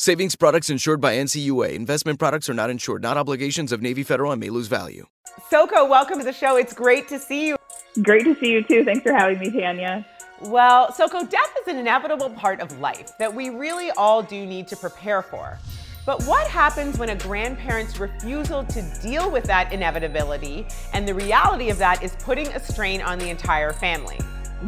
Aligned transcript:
Savings 0.00 0.34
products 0.34 0.70
insured 0.70 0.98
by 1.02 1.16
NCUA. 1.16 1.74
Investment 1.74 2.18
products 2.18 2.48
are 2.48 2.54
not 2.54 2.70
insured, 2.70 3.02
not 3.02 3.18
obligations 3.18 3.70
of 3.70 3.82
Navy 3.82 4.02
Federal 4.02 4.32
and 4.32 4.40
may 4.40 4.48
lose 4.48 4.66
value. 4.66 5.04
Soko, 5.50 5.84
welcome 5.84 6.18
to 6.18 6.24
the 6.24 6.32
show. 6.32 6.56
It's 6.56 6.72
great 6.72 7.06
to 7.08 7.18
see 7.18 7.48
you. 7.48 7.56
Great 8.02 8.24
to 8.24 8.34
see 8.36 8.50
you 8.50 8.62
too. 8.62 8.82
Thanks 8.82 9.02
for 9.02 9.12
having 9.12 9.38
me, 9.38 9.50
Tanya. 9.50 10.06
Well, 10.40 10.90
Soko, 10.90 11.26
death 11.26 11.54
is 11.60 11.68
an 11.68 11.76
inevitable 11.76 12.30
part 12.30 12.60
of 12.60 12.80
life 12.80 13.12
that 13.18 13.34
we 13.34 13.50
really 13.50 13.90
all 13.90 14.22
do 14.22 14.46
need 14.46 14.68
to 14.68 14.76
prepare 14.76 15.20
for. 15.20 15.58
But 16.06 16.22
what 16.22 16.48
happens 16.48 16.96
when 16.96 17.10
a 17.10 17.16
grandparent's 17.16 18.00
refusal 18.00 18.64
to 18.64 19.00
deal 19.02 19.30
with 19.30 19.44
that 19.44 19.70
inevitability 19.70 20.66
and 20.94 21.06
the 21.06 21.12
reality 21.12 21.68
of 21.68 21.76
that 21.76 22.02
is 22.02 22.16
putting 22.20 22.48
a 22.48 22.58
strain 22.58 23.02
on 23.02 23.18
the 23.18 23.28
entire 23.28 23.74
family? 23.74 24.18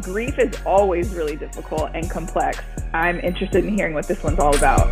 Grief 0.01 0.39
is 0.39 0.51
always 0.65 1.13
really 1.13 1.35
difficult 1.35 1.91
and 1.93 2.09
complex. 2.09 2.59
I'm 2.95 3.19
interested 3.19 3.63
in 3.63 3.77
hearing 3.77 3.93
what 3.93 4.07
this 4.07 4.23
one's 4.23 4.39
all 4.39 4.55
about. 4.55 4.87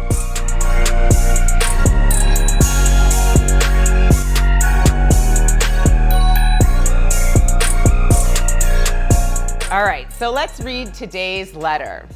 All 9.72 9.84
right, 9.84 10.06
so 10.14 10.30
let's 10.32 10.60
read 10.62 10.94
today's 10.94 11.56
letter. 11.56 12.08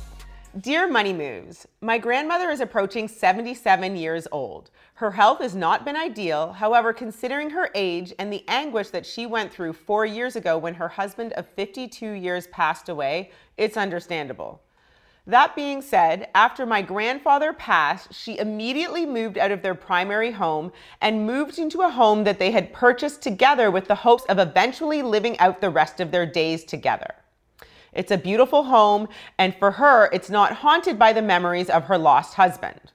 Dear 0.62 0.88
Money 0.88 1.12
Moves, 1.12 1.68
my 1.81 1.97
grandmother 1.97 2.50
is 2.50 2.59
approaching 2.59 3.07
77 3.07 3.95
years 3.95 4.28
old. 4.31 4.69
Her 5.00 5.11
health 5.11 5.39
has 5.41 5.53
not 5.53 5.83
been 5.83 5.97
ideal. 5.97 6.53
However, 6.53 6.94
considering 6.94 7.50
her 7.50 7.69
age 7.75 8.13
and 8.17 8.31
the 8.31 8.45
anguish 8.47 8.91
that 8.91 9.06
she 9.06 9.25
went 9.25 9.51
through 9.51 9.73
four 9.73 10.06
years 10.06 10.38
ago 10.38 10.57
when 10.57 10.75
her 10.75 10.88
husband 10.88 11.33
of 11.33 11.50
52 11.50 12.11
years 12.11 12.47
passed 12.47 12.88
away, 12.88 13.31
it's 13.57 13.75
understandable. 13.75 14.61
That 15.28 15.53
being 15.53 15.81
said, 15.81 16.29
after 16.33 16.66
my 16.66 16.81
grandfather 16.81 17.51
passed, 17.51 18.13
she 18.13 18.38
immediately 18.38 19.06
moved 19.06 19.38
out 19.38 19.51
of 19.51 19.61
their 19.61 19.75
primary 19.75 20.31
home 20.31 20.72
and 21.01 21.27
moved 21.27 21.59
into 21.59 21.81
a 21.81 21.89
home 21.89 22.23
that 22.23 22.39
they 22.39 22.51
had 22.51 22.72
purchased 22.72 23.22
together 23.22 23.69
with 23.69 23.89
the 23.89 23.95
hopes 23.95 24.23
of 24.29 24.39
eventually 24.39 25.01
living 25.01 25.38
out 25.39 25.59
the 25.59 25.69
rest 25.69 26.00
of 26.00 26.12
their 26.12 26.25
days 26.25 26.63
together. 26.63 27.16
It's 27.91 28.12
a 28.12 28.17
beautiful 28.17 28.63
home, 28.63 29.09
and 29.38 29.53
for 29.56 29.72
her, 29.72 30.09
it's 30.13 30.29
not 30.29 30.53
haunted 30.53 30.97
by 30.97 31.12
the 31.12 31.22
memories 31.22 31.69
of 31.69 31.83
her 31.85 31.97
lost 31.97 32.35
husband. 32.35 32.94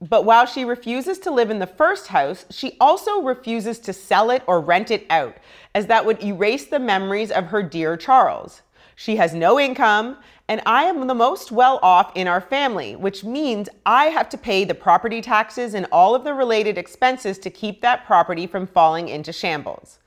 But 0.00 0.24
while 0.24 0.46
she 0.46 0.64
refuses 0.64 1.18
to 1.20 1.30
live 1.30 1.50
in 1.50 1.58
the 1.58 1.66
first 1.66 2.08
house, 2.08 2.46
she 2.50 2.76
also 2.80 3.20
refuses 3.22 3.80
to 3.80 3.92
sell 3.92 4.30
it 4.30 4.42
or 4.46 4.60
rent 4.60 4.90
it 4.90 5.04
out, 5.10 5.36
as 5.74 5.86
that 5.86 6.06
would 6.06 6.22
erase 6.22 6.66
the 6.66 6.78
memories 6.78 7.32
of 7.32 7.46
her 7.46 7.62
dear 7.62 7.96
Charles. 7.96 8.62
She 8.94 9.16
has 9.16 9.34
no 9.34 9.58
income, 9.58 10.16
and 10.48 10.60
I 10.64 10.84
am 10.84 11.06
the 11.06 11.14
most 11.14 11.52
well 11.52 11.80
off 11.82 12.12
in 12.14 12.28
our 12.28 12.40
family, 12.40 12.96
which 12.96 13.24
means 13.24 13.68
I 13.84 14.06
have 14.06 14.28
to 14.30 14.38
pay 14.38 14.64
the 14.64 14.74
property 14.74 15.20
taxes 15.20 15.74
and 15.74 15.86
all 15.90 16.14
of 16.14 16.24
the 16.24 16.34
related 16.34 16.78
expenses 16.78 17.38
to 17.40 17.50
keep 17.50 17.80
that 17.80 18.06
property 18.06 18.46
from 18.46 18.66
falling 18.66 19.08
into 19.08 19.32
shambles. 19.32 19.98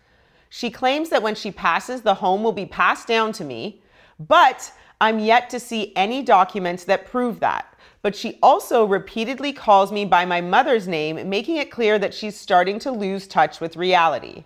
She 0.49 0.69
claims 0.69 1.09
that 1.09 1.23
when 1.23 1.35
she 1.35 1.51
passes, 1.51 2.01
the 2.01 2.15
home 2.15 2.43
will 2.43 2.51
be 2.51 2.65
passed 2.65 3.07
down 3.07 3.31
to 3.33 3.43
me, 3.43 3.81
but 4.19 4.71
I'm 4.99 5.19
yet 5.19 5.49
to 5.51 5.59
see 5.59 5.93
any 5.95 6.21
documents 6.21 6.83
that 6.85 7.05
prove 7.05 7.39
that. 7.39 7.73
But 8.01 8.15
she 8.15 8.39
also 8.41 8.85
repeatedly 8.85 9.53
calls 9.53 9.91
me 9.91 10.05
by 10.05 10.25
my 10.25 10.41
mother's 10.41 10.87
name, 10.87 11.29
making 11.29 11.57
it 11.57 11.71
clear 11.71 11.99
that 11.99 12.13
she's 12.13 12.35
starting 12.35 12.79
to 12.79 12.91
lose 12.91 13.27
touch 13.27 13.59
with 13.59 13.77
reality. 13.77 14.45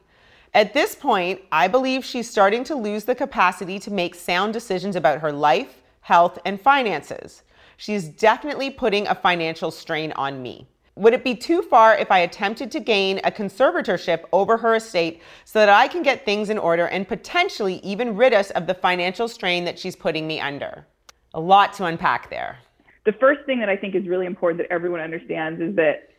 At 0.54 0.74
this 0.74 0.96
point, 0.96 1.42
I 1.52 1.68
believe 1.68 2.04
she's 2.04 2.30
starting 2.30 2.64
to 2.66 2.76
lose 2.76 3.06
the 3.06 3.16
capacity 3.16 3.80
to 3.80 3.92
make 3.92 4.16
sound 4.16 4.54
decisions 4.54 4.96
about 4.96 5.20
her 5.20 5.32
life, 5.32 5.82
health, 6.02 6.40
and 6.46 6.60
finances. 6.60 7.44
She's 7.78 8.08
definitely 8.08 8.70
putting 8.70 9.08
a 9.08 9.16
financial 9.16 9.72
strain 9.72 10.14
on 10.14 10.42
me. 10.42 10.68
Would 10.96 11.14
it 11.14 11.26
be 11.26 11.36
too 11.36 11.62
far 11.62 11.98
if 11.98 12.10
I 12.10 12.20
attempted 12.20 12.72
to 12.72 12.80
gain 12.80 13.20
a 13.26 13.32
conservatorship 13.32 14.24
over 14.32 14.56
her 14.56 14.76
estate 14.76 15.22
so 15.44 15.60
that 15.60 15.68
I 15.68 15.90
can 15.90 16.04
get 16.04 16.24
things 16.24 16.50
in 16.50 16.58
order 16.58 16.88
and 16.88 17.06
potentially 17.06 17.82
even 17.84 18.16
rid 18.16 18.34
us 18.34 18.50
of 18.52 18.66
the 18.66 18.74
financial 18.74 19.28
strain 19.28 19.66
that 19.66 19.78
she's 19.78 19.96
putting 19.96 20.26
me 20.26 20.40
under? 20.40 20.88
A 21.34 21.40
lot 21.40 21.74
to 21.74 21.86
unpack 21.86 22.30
there. 22.30 22.60
The 23.06 23.14
first 23.14 23.46
thing 23.46 23.60
that 23.60 23.70
I 23.70 23.78
think 23.78 23.96
is 23.96 24.08
really 24.08 24.26
important 24.26 24.60
that 24.60 24.74
everyone 24.74 25.02
understands 25.02 25.62
is 25.62 25.76
that 25.76 26.10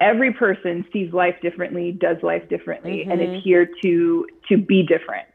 every 0.00 0.32
person 0.32 0.84
sees 0.92 1.12
life 1.12 1.36
differently, 1.42 1.92
does 1.92 2.16
life 2.22 2.48
differently, 2.48 3.02
mm-hmm. 3.02 3.10
and 3.10 3.20
is 3.22 3.42
here 3.44 3.68
to 3.82 4.26
to 4.48 4.56
be 4.56 4.82
different. 4.82 5.28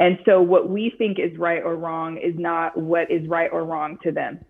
And 0.00 0.18
so 0.24 0.40
what 0.40 0.68
we 0.68 0.92
think 0.96 1.18
is 1.18 1.36
right 1.38 1.62
or 1.62 1.76
wrong 1.76 2.16
is 2.16 2.34
not 2.36 2.76
what 2.76 3.10
is 3.10 3.28
right 3.28 3.50
or 3.52 3.64
wrong 3.64 3.98
to 4.02 4.10
them 4.10 4.44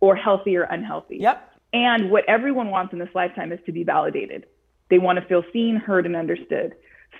or 0.00 0.16
healthy 0.16 0.56
or 0.56 0.64
unhealthy. 0.64 1.18
Yep. 1.18 1.50
And 1.72 2.10
what 2.10 2.24
everyone 2.28 2.70
wants 2.70 2.92
in 2.92 2.98
this 2.98 3.10
lifetime 3.14 3.52
is 3.52 3.60
to 3.66 3.72
be 3.72 3.84
validated. 3.84 4.46
They 4.90 4.98
want 4.98 5.18
to 5.18 5.24
feel 5.26 5.44
seen, 5.52 5.76
heard, 5.76 6.06
and 6.06 6.16
understood. 6.16 6.74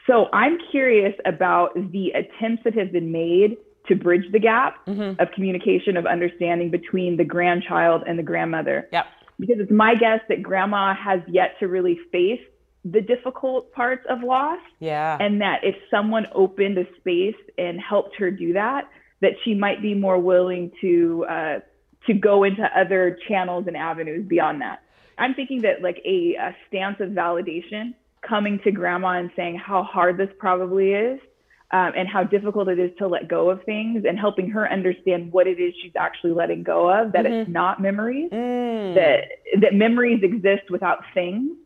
So 0.07 0.29
I'm 0.33 0.59
curious 0.71 1.15
about 1.27 1.75
the 1.75 2.13
attempts 2.13 2.65
that 2.65 2.75
have 2.75 2.93
been 2.93 3.13
made 3.13 3.59
to 3.89 3.97
bridge 3.97 4.25
the 4.33 4.39
gap 4.39 4.87
mm-hmm. 4.87 5.21
of 5.21 5.31
communication, 5.33 5.97
of 5.97 6.07
understanding 6.07 6.71
between 6.71 7.17
the 7.17 7.25
grandchild 7.25 8.03
and 8.07 8.19
the 8.19 8.23
grandmother. 8.23 8.89
Yep. 8.93 9.07
Because 9.39 9.57
it's 9.61 9.71
my 9.71 9.95
guess 9.95 10.21
that 10.29 10.43
grandma 10.43 10.95
has 10.95 11.21
yet 11.29 11.57
to 11.61 11.69
really 11.69 11.99
face 12.11 12.41
the 12.85 13.01
difficult 13.01 13.73
parts 13.73 14.05
of 14.09 14.23
loss. 14.23 14.61
Yeah. 14.81 15.17
And 15.21 15.41
that 15.41 15.61
if 15.63 15.77
someone 15.91 16.27
opened 16.33 16.79
a 16.79 16.87
space 16.97 17.37
and 17.57 17.81
helped 17.81 18.17
her 18.17 18.31
do 18.31 18.53
that, 18.55 18.89
that 19.21 19.33
she 19.45 19.55
might 19.55 19.83
be 19.83 19.95
more 19.95 20.19
willing 20.19 20.73
to 20.81 21.27
uh, 21.29 21.59
to 22.07 22.15
go 22.15 22.45
into 22.45 22.65
other 22.77 23.19
channels 23.29 23.65
and 23.67 23.77
avenues 23.77 24.27
beyond 24.27 24.61
that. 24.63 24.83
I'm 25.19 25.35
thinking 25.35 25.63
that 25.63 25.83
like 25.83 26.01
a, 26.05 26.35
a 26.35 26.57
stance 26.69 27.01
of 27.01 27.11
validation 27.11 27.95
coming 28.23 28.61
to 28.65 28.71
grandma 28.71 29.19
and 29.19 29.31
saying 29.37 29.57
how 29.57 29.83
hard 29.83 30.17
this 30.17 30.31
probably 30.39 30.93
is 30.93 31.21
um, 31.71 31.93
and 31.97 32.09
how 32.09 32.25
difficult 32.25 32.69
it 32.69 32.79
is 32.79 32.91
to 32.99 33.07
let 33.07 33.29
go 33.29 33.51
of 33.51 33.63
things 33.65 34.05
and 34.09 34.19
helping 34.19 34.51
her 34.51 34.71
understand 34.71 35.33
what 35.33 35.47
it 35.47 35.61
is 35.61 35.75
she's 35.83 35.93
actually 35.97 36.33
letting 36.33 36.63
go 36.63 36.91
of 36.91 37.13
that 37.13 37.25
mm-hmm. 37.25 37.35
it's 37.35 37.51
not 37.51 37.81
memories 37.81 38.31
mm. 38.31 38.95
that 38.95 39.25
that 39.61 39.75
memories 39.75 40.23
exist 40.23 40.71
without 40.71 40.99
things 41.15 41.57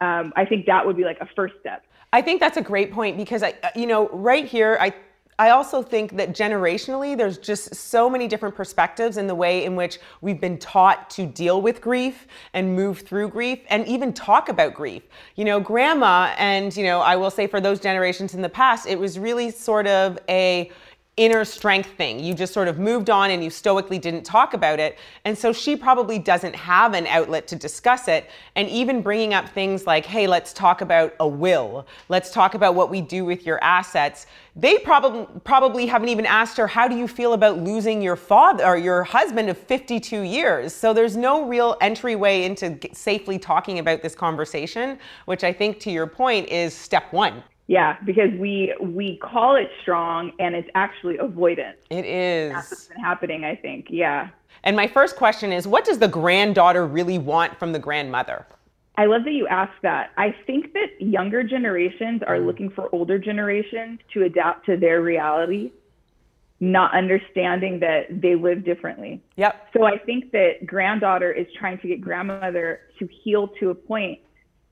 um, 0.00 0.32
i 0.36 0.44
think 0.44 0.66
that 0.66 0.86
would 0.86 0.96
be 0.96 1.04
like 1.04 1.18
a 1.20 1.28
first 1.34 1.54
step 1.60 1.84
i 2.12 2.22
think 2.22 2.40
that's 2.40 2.56
a 2.56 2.62
great 2.62 2.92
point 2.92 3.16
because 3.16 3.42
i 3.42 3.54
you 3.74 3.86
know 3.86 4.08
right 4.10 4.46
here 4.46 4.78
i 4.80 4.94
I 5.40 5.50
also 5.50 5.82
think 5.82 6.16
that 6.16 6.30
generationally, 6.30 7.16
there's 7.16 7.38
just 7.38 7.72
so 7.72 8.10
many 8.10 8.26
different 8.26 8.56
perspectives 8.56 9.18
in 9.18 9.28
the 9.28 9.36
way 9.36 9.64
in 9.64 9.76
which 9.76 10.00
we've 10.20 10.40
been 10.40 10.58
taught 10.58 11.08
to 11.10 11.26
deal 11.26 11.62
with 11.62 11.80
grief 11.80 12.26
and 12.54 12.74
move 12.74 13.00
through 13.02 13.28
grief 13.28 13.60
and 13.68 13.86
even 13.86 14.12
talk 14.12 14.48
about 14.48 14.74
grief. 14.74 15.04
You 15.36 15.44
know, 15.44 15.60
grandma, 15.60 16.34
and, 16.38 16.76
you 16.76 16.82
know, 16.82 17.00
I 17.00 17.14
will 17.14 17.30
say 17.30 17.46
for 17.46 17.60
those 17.60 17.78
generations 17.78 18.34
in 18.34 18.42
the 18.42 18.48
past, 18.48 18.88
it 18.88 18.98
was 18.98 19.16
really 19.16 19.52
sort 19.52 19.86
of 19.86 20.18
a, 20.28 20.72
inner 21.18 21.44
strength 21.44 21.90
thing. 21.90 22.20
You 22.20 22.32
just 22.32 22.54
sort 22.54 22.68
of 22.68 22.78
moved 22.78 23.10
on 23.10 23.30
and 23.30 23.42
you 23.42 23.50
stoically 23.50 23.98
didn't 23.98 24.22
talk 24.22 24.54
about 24.54 24.78
it. 24.78 24.96
And 25.24 25.36
so 25.36 25.52
she 25.52 25.76
probably 25.76 26.18
doesn't 26.18 26.54
have 26.54 26.94
an 26.94 27.06
outlet 27.08 27.48
to 27.48 27.56
discuss 27.56 28.06
it. 28.06 28.30
And 28.54 28.68
even 28.68 29.02
bringing 29.02 29.34
up 29.34 29.48
things 29.48 29.86
like, 29.86 30.06
hey, 30.06 30.28
let's 30.28 30.52
talk 30.52 30.80
about 30.80 31.14
a 31.18 31.26
will. 31.26 31.86
Let's 32.08 32.30
talk 32.30 32.54
about 32.54 32.76
what 32.76 32.88
we 32.88 33.00
do 33.00 33.24
with 33.24 33.44
your 33.44 33.62
assets. 33.62 34.26
They 34.54 34.78
probably 34.78 35.26
probably 35.44 35.86
haven't 35.86 36.08
even 36.08 36.26
asked 36.26 36.56
her, 36.56 36.68
how 36.68 36.86
do 36.86 36.96
you 36.96 37.08
feel 37.08 37.32
about 37.32 37.58
losing 37.58 38.00
your 38.00 38.16
father 38.16 38.64
or 38.64 38.76
your 38.76 39.02
husband 39.02 39.50
of 39.50 39.58
52 39.58 40.22
years? 40.22 40.72
So 40.72 40.94
there's 40.94 41.16
no 41.16 41.46
real 41.46 41.76
entryway 41.80 42.44
into 42.44 42.78
safely 42.92 43.38
talking 43.38 43.80
about 43.80 44.02
this 44.02 44.14
conversation, 44.14 44.98
which 45.26 45.42
I 45.42 45.52
think 45.52 45.80
to 45.80 45.90
your 45.90 46.06
point 46.06 46.48
is 46.48 46.74
step 46.74 47.12
one. 47.12 47.42
Yeah, 47.68 47.98
because 48.04 48.30
we 48.38 48.74
we 48.80 49.18
call 49.18 49.54
it 49.54 49.70
strong 49.82 50.32
and 50.40 50.56
it's 50.56 50.68
actually 50.74 51.18
avoidance. 51.18 51.76
It 51.90 52.06
is. 52.06 52.52
That's 52.52 52.70
what's 52.70 52.84
been 52.88 53.00
happening, 53.00 53.44
I 53.44 53.54
think. 53.56 53.86
Yeah. 53.90 54.30
And 54.64 54.74
my 54.74 54.88
first 54.88 55.16
question 55.16 55.52
is 55.52 55.68
what 55.68 55.84
does 55.84 55.98
the 55.98 56.08
granddaughter 56.08 56.86
really 56.86 57.18
want 57.18 57.58
from 57.58 57.72
the 57.72 57.78
grandmother? 57.78 58.46
I 58.96 59.04
love 59.04 59.24
that 59.24 59.32
you 59.32 59.46
asked 59.46 59.80
that. 59.82 60.10
I 60.16 60.34
think 60.46 60.72
that 60.72 60.86
younger 60.98 61.44
generations 61.44 62.22
are 62.26 62.38
mm. 62.38 62.46
looking 62.46 62.70
for 62.70 62.92
older 62.92 63.18
generations 63.18 64.00
to 64.14 64.24
adapt 64.24 64.66
to 64.66 64.76
their 64.76 65.02
reality, 65.02 65.70
not 66.58 66.96
understanding 66.96 67.80
that 67.80 68.06
they 68.10 68.34
live 68.34 68.64
differently. 68.64 69.22
Yep. 69.36 69.68
So 69.76 69.84
I 69.84 69.98
think 69.98 70.32
that 70.32 70.66
granddaughter 70.66 71.30
is 71.30 71.46
trying 71.56 71.78
to 71.80 71.86
get 71.86 72.00
grandmother 72.00 72.80
to 72.98 73.08
heal 73.22 73.48
to 73.60 73.70
a 73.70 73.74
point 73.74 74.18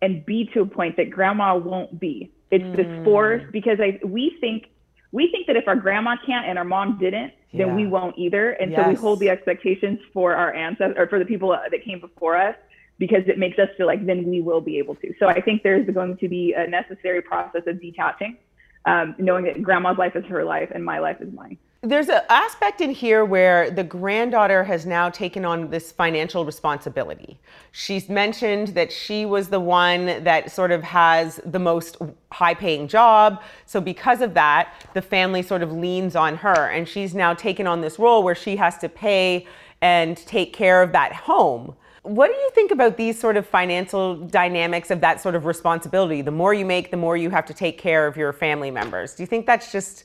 and 0.03 0.27
be 0.27 0.51
to 0.55 0.63
a 0.63 0.67
point 0.67 0.97
that 0.97 1.11
grandma 1.11 1.55
won't 1.57 2.01
be. 2.01 2.33
It's 2.51 2.65
mm. 2.65 2.77
this 2.77 3.05
force 3.05 3.43
because 3.53 3.79
I 3.81 3.99
we 4.05 4.37
think 4.41 4.69
we 5.13 5.31
think 5.31 5.47
that 5.47 5.57
if 5.57 5.67
our 5.67 5.77
grandma 5.77 6.17
can't 6.25 6.47
and 6.47 6.59
our 6.59 6.65
mom 6.65 6.99
didn't, 6.99 7.33
then 7.53 7.75
we 7.75 7.87
won't 7.87 8.19
either. 8.19 8.51
And 8.51 8.71
yes. 8.71 8.85
so 8.85 8.89
we 8.91 8.95
hold 8.95 9.21
the 9.21 9.31
expectations 9.31 9.99
for 10.13 10.35
our 10.35 10.53
ancestors 10.53 10.97
or 10.99 11.07
for 11.09 11.19
the 11.19 11.25
people 11.25 11.51
that 11.51 11.85
came 11.85 12.01
before 12.01 12.37
us 12.37 12.55
because 12.99 13.23
it 13.27 13.39
makes 13.39 13.59
us 13.59 13.69
feel 13.77 13.87
like 13.87 14.05
then 14.07 14.25
we 14.25 14.41
will 14.41 14.61
be 14.61 14.79
able 14.79 14.95
to. 14.97 15.13
So 15.19 15.29
I 15.29 15.41
think 15.41 15.63
there's 15.63 15.89
going 15.91 16.17
to 16.19 16.29
be 16.29 16.55
a 16.55 16.67
necessary 16.67 17.23
process 17.23 17.63
of 17.67 17.81
detaching, 17.81 18.39
um, 18.85 19.15
knowing 19.19 19.45
that 19.45 19.63
grandma's 19.63 19.99
life 19.99 20.17
is 20.17 20.25
her 20.27 20.45
life 20.45 20.71
and 20.75 20.85
my 20.85 20.99
life 20.99 21.19
is 21.21 21.33
mine. 21.33 21.59
There's 21.87 22.09
an 22.09 22.23
aspect 22.29 22.81
in 22.81 22.91
here 22.91 23.25
where 23.25 23.71
the 23.71 23.85
granddaughter 23.85 24.65
has 24.65 24.85
now 24.87 25.09
taken 25.09 25.45
on 25.45 25.71
this 25.71 25.93
financial 25.93 26.45
responsibility. 26.45 27.39
She's 27.71 28.09
mentioned 28.09 28.69
that 28.69 28.91
she 28.91 29.25
was 29.25 29.51
the 29.51 29.61
one 29.61 30.25
that 30.25 30.51
sort 30.51 30.73
of 30.73 30.83
has 30.83 31.41
the 31.45 31.61
most 31.61 31.97
high 32.33 32.55
paying 32.55 32.89
job. 32.89 33.41
So, 33.67 33.81
because 33.81 34.21
of 34.21 34.35
that, 34.35 34.85
the 34.95 35.03
family 35.03 35.43
sort 35.43 35.63
of 35.63 35.71
leans 35.71 36.17
on 36.17 36.35
her. 36.39 36.71
And 36.71 36.89
she's 36.89 37.15
now 37.15 37.35
taken 37.35 37.69
on 37.69 37.83
this 37.83 38.01
role 38.01 38.25
where 38.25 38.35
she 38.35 38.57
has 38.57 38.79
to 38.79 38.89
pay 38.89 39.47
and 39.81 40.17
take 40.17 40.53
care 40.53 40.83
of 40.83 40.91
that 40.91 41.13
home. 41.13 41.77
What 42.03 42.33
do 42.33 42.35
you 42.35 42.51
think 42.51 42.73
about 42.73 42.97
these 42.97 43.17
sort 43.17 43.37
of 43.37 43.47
financial 43.47 44.17
dynamics 44.17 44.91
of 44.91 45.01
that 45.03 45.21
sort 45.21 45.37
of 45.37 45.45
responsibility? 45.45 46.21
The 46.21 46.33
more 46.33 46.53
you 46.53 46.65
make, 46.65 46.91
the 46.91 46.97
more 46.97 47.17
you 47.17 47.31
have 47.31 47.47
to 47.47 47.55
take 47.55 47.79
care 47.79 48.09
of 48.09 48.17
your 48.17 48.33
family 48.33 48.73
members. 48.73 49.15
Do 49.15 49.23
you 49.23 49.29
think 49.29 49.47
that's 49.47 49.71
just 49.71 50.03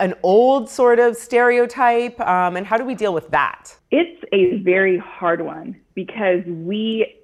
an 0.00 0.14
old 0.22 0.68
sort 0.68 0.98
of 0.98 1.16
stereotype? 1.16 2.18
Um, 2.20 2.56
and 2.56 2.66
how 2.66 2.76
do 2.76 2.84
we 2.84 2.94
deal 2.94 3.14
with 3.14 3.30
that? 3.30 3.76
It's 3.90 4.22
a 4.32 4.58
very 4.58 4.98
hard 4.98 5.40
one 5.40 5.80
because 5.94 6.44
we 6.46 7.14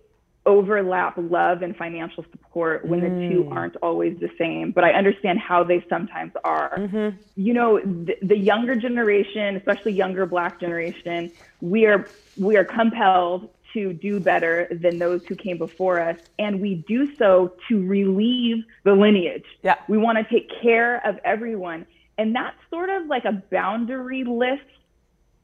overlap 0.47 1.15
love 1.17 1.62
and 1.62 1.75
financial 1.75 2.25
support 2.31 2.85
when 2.87 3.00
mm. 3.00 3.03
the 3.03 3.35
two 3.35 3.44
mm. 3.44 3.53
aren't 3.53 3.76
always 3.76 4.19
the 4.19 4.29
same. 4.38 4.73
But 4.73 4.85
I 4.85 4.93
understand 4.93 5.38
how 5.38 5.65
they 5.65 5.85
sometimes 5.88 6.32
are. 6.44 6.76
Mm-hmm. 6.76 7.17
You 7.37 7.55
know, 7.55 7.81
the, 7.81 8.17
the 8.23 8.37
younger 8.37 8.75
generation, 8.75 9.56
especially 9.56 9.93
younger 9.93 10.26
Black 10.26 10.61
generation, 10.61 11.32
we 11.61 11.87
are 11.87 12.06
we 12.37 12.56
are 12.56 12.65
compelled 12.65 13.49
to 13.73 13.93
do 13.93 14.21
better 14.21 14.69
than 14.71 14.99
those 14.99 15.25
who 15.26 15.35
came 15.35 15.59
before 15.59 16.00
us. 16.00 16.19
And 16.38 16.61
we 16.61 16.76
do 16.87 17.15
so 17.17 17.53
to 17.69 17.87
relieve 17.87 18.65
the 18.85 18.93
lineage. 18.93 19.44
Yeah. 19.62 19.76
We 19.88 19.99
want 19.99 20.17
to 20.19 20.25
take 20.25 20.49
care 20.62 21.05
of 21.06 21.19
everyone. 21.25 21.87
And 22.19 22.34
that's 22.34 22.56
sort 22.70 22.90
of 22.90 23.06
like 23.06 23.25
a 23.25 23.43
boundaryless 23.52 24.61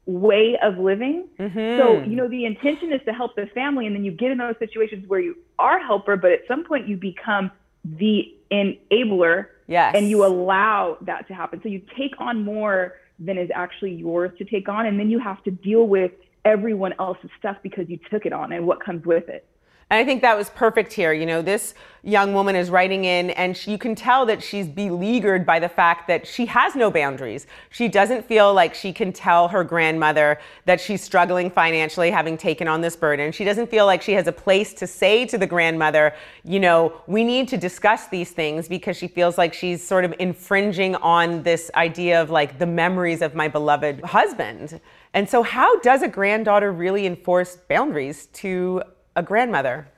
way 0.06 0.58
of 0.62 0.78
living. 0.78 1.28
Mm-hmm. 1.38 1.78
So, 1.78 2.02
you 2.02 2.16
know, 2.16 2.28
the 2.28 2.44
intention 2.44 2.92
is 2.92 3.00
to 3.06 3.12
help 3.12 3.36
the 3.36 3.46
family. 3.54 3.86
And 3.86 3.94
then 3.94 4.04
you 4.04 4.12
get 4.12 4.30
in 4.30 4.38
those 4.38 4.56
situations 4.58 5.08
where 5.08 5.20
you 5.20 5.36
are 5.58 5.78
helper, 5.78 6.16
but 6.16 6.32
at 6.32 6.40
some 6.48 6.64
point 6.64 6.88
you 6.88 6.96
become 6.96 7.50
the 7.84 8.34
enabler. 8.50 9.46
Yes. 9.66 9.94
And 9.96 10.08
you 10.08 10.24
allow 10.24 10.98
that 11.02 11.28
to 11.28 11.34
happen. 11.34 11.60
So 11.62 11.68
you 11.68 11.82
take 11.96 12.14
on 12.18 12.44
more 12.44 12.96
than 13.18 13.38
is 13.38 13.50
actually 13.54 13.94
yours 13.94 14.32
to 14.38 14.44
take 14.44 14.68
on. 14.68 14.86
And 14.86 14.98
then 14.98 15.10
you 15.10 15.18
have 15.18 15.42
to 15.44 15.50
deal 15.50 15.86
with 15.86 16.12
everyone 16.44 16.94
else's 16.98 17.30
stuff 17.38 17.56
because 17.62 17.88
you 17.88 17.98
took 18.10 18.26
it 18.26 18.32
on 18.32 18.52
and 18.52 18.66
what 18.66 18.82
comes 18.82 19.04
with 19.04 19.28
it. 19.28 19.46
And 19.90 19.98
I 19.98 20.04
think 20.04 20.22
that 20.22 20.36
was 20.36 20.50
perfect 20.50 20.92
here. 20.92 21.12
You 21.12 21.26
know, 21.26 21.42
this 21.42 21.74
young 22.04 22.32
woman 22.32 22.54
is 22.54 22.70
writing 22.70 23.04
in, 23.04 23.30
and 23.30 23.56
she, 23.56 23.72
you 23.72 23.78
can 23.78 23.96
tell 23.96 24.24
that 24.26 24.40
she's 24.40 24.68
beleaguered 24.68 25.44
by 25.44 25.58
the 25.58 25.68
fact 25.68 26.06
that 26.06 26.26
she 26.26 26.46
has 26.46 26.76
no 26.76 26.92
boundaries. 26.92 27.48
She 27.70 27.88
doesn't 27.88 28.24
feel 28.24 28.54
like 28.54 28.72
she 28.72 28.92
can 28.92 29.12
tell 29.12 29.48
her 29.48 29.64
grandmother 29.64 30.38
that 30.64 30.80
she's 30.80 31.02
struggling 31.02 31.50
financially, 31.50 32.10
having 32.10 32.38
taken 32.38 32.68
on 32.68 32.80
this 32.80 32.94
burden. 32.94 33.32
She 33.32 33.44
doesn't 33.44 33.68
feel 33.68 33.84
like 33.84 34.00
she 34.00 34.12
has 34.12 34.28
a 34.28 34.32
place 34.32 34.72
to 34.74 34.86
say 34.86 35.26
to 35.26 35.36
the 35.36 35.46
grandmother, 35.46 36.14
you 36.44 36.60
know, 36.60 37.02
we 37.08 37.24
need 37.24 37.48
to 37.48 37.56
discuss 37.56 38.06
these 38.06 38.30
things 38.30 38.68
because 38.68 38.96
she 38.96 39.08
feels 39.08 39.36
like 39.36 39.52
she's 39.52 39.84
sort 39.84 40.04
of 40.04 40.14
infringing 40.20 40.94
on 40.96 41.42
this 41.42 41.68
idea 41.74 42.22
of 42.22 42.30
like 42.30 42.60
the 42.60 42.66
memories 42.66 43.22
of 43.22 43.34
my 43.34 43.48
beloved 43.48 44.02
husband. 44.04 44.80
And 45.14 45.28
so, 45.28 45.42
how 45.42 45.80
does 45.80 46.02
a 46.02 46.08
granddaughter 46.08 46.70
really 46.70 47.06
enforce 47.06 47.56
boundaries 47.56 48.26
to 48.34 48.82
a 49.16 49.22
grandmother? 49.22 49.88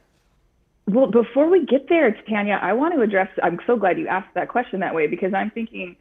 Well, 0.86 1.06
before 1.06 1.48
we 1.48 1.64
get 1.64 1.88
there, 1.88 2.10
Tanya, 2.28 2.58
I 2.60 2.72
want 2.72 2.94
to 2.94 3.00
address. 3.02 3.28
I'm 3.42 3.58
so 3.66 3.76
glad 3.76 3.98
you 3.98 4.08
asked 4.08 4.34
that 4.34 4.48
question 4.48 4.80
that 4.80 4.94
way 4.94 5.06
because 5.06 5.32
I'm 5.32 5.50
thinking 5.50 5.96